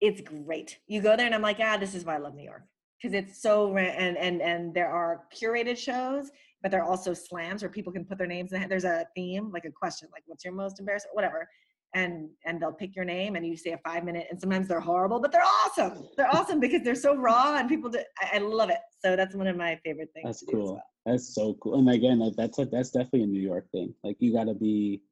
[0.00, 0.78] It's great.
[0.86, 2.62] You go there and i'm like ah this is why i love new york.
[3.00, 6.30] Because it's so ra- and and and there are curated shows
[6.62, 9.50] but there are also slams where people can put their names in there's a theme
[9.52, 11.48] like a question like what's your most embarrassing whatever
[11.94, 14.80] and and they'll pick your name and you say a five minute and sometimes they're
[14.80, 16.06] horrible but they're awesome.
[16.16, 18.78] They're awesome because they're so raw and people do, I, I love it.
[19.04, 20.74] So that's one of my favorite things that's cool.
[20.74, 20.82] well.
[21.06, 21.78] that's so cool.
[21.78, 23.94] And again like that's a, that's definitely a new york thing.
[24.04, 25.02] Like you got to be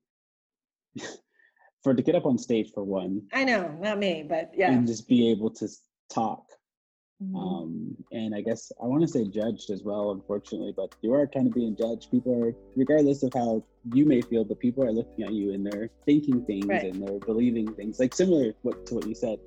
[1.82, 4.72] for to get up on stage for one i know not me but yeah.
[4.72, 5.68] and just be able to
[6.12, 6.44] talk
[7.22, 7.36] Mm-hmm.
[7.36, 11.26] Um, and I guess I want to say judged as well, unfortunately, but you are
[11.26, 12.10] kind of being judged.
[12.10, 15.66] People are, regardless of how you may feel, but people are looking at you and
[15.66, 16.84] they're thinking things right.
[16.84, 19.38] and they're believing things, like similar to what you said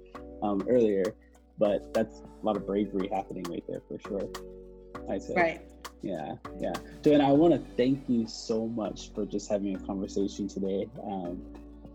[0.41, 1.03] um, earlier.
[1.59, 4.29] But that's a lot of bravery happening right there for sure.
[5.09, 5.33] I say.
[5.35, 5.61] Right.
[6.01, 6.73] Yeah, yeah.
[7.03, 10.87] Joanne, I want to thank you so much for just having a conversation today.
[11.03, 11.41] Um,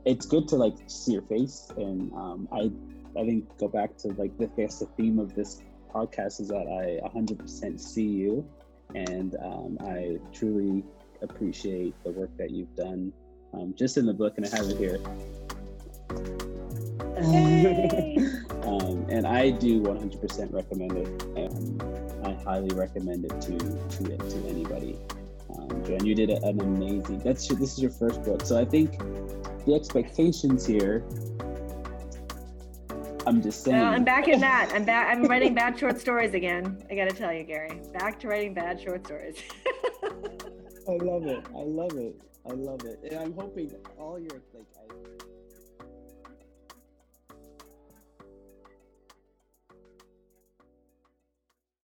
[0.05, 2.71] it's good to like see your face, and um, I
[3.17, 5.63] I think go back to like the I guess the theme of this
[5.93, 8.47] podcast is that I 100% see you,
[8.95, 10.85] and um, I truly
[11.23, 13.13] appreciate the work that you've done
[13.53, 14.99] um, just in the book, and I have it here.
[18.65, 21.09] um, and I do 100% recommend it.
[22.25, 24.99] I highly recommend it to to, to anybody.
[25.55, 27.21] Um, Joanne, you did an amazing.
[27.21, 28.99] That's your, this is your first book, so I think
[29.65, 31.05] the expectations here.
[33.27, 33.81] I'm just saying.
[33.81, 34.71] Uh, I'm back in that.
[34.75, 35.09] I'm back.
[35.09, 36.83] I'm writing bad short stories again.
[36.91, 37.81] I got to tell you, Gary.
[37.93, 39.37] Back to writing bad short stories.
[40.89, 41.45] I love it.
[41.55, 42.21] I love it.
[42.47, 43.01] I love it.
[43.11, 44.67] And I'm hoping all your like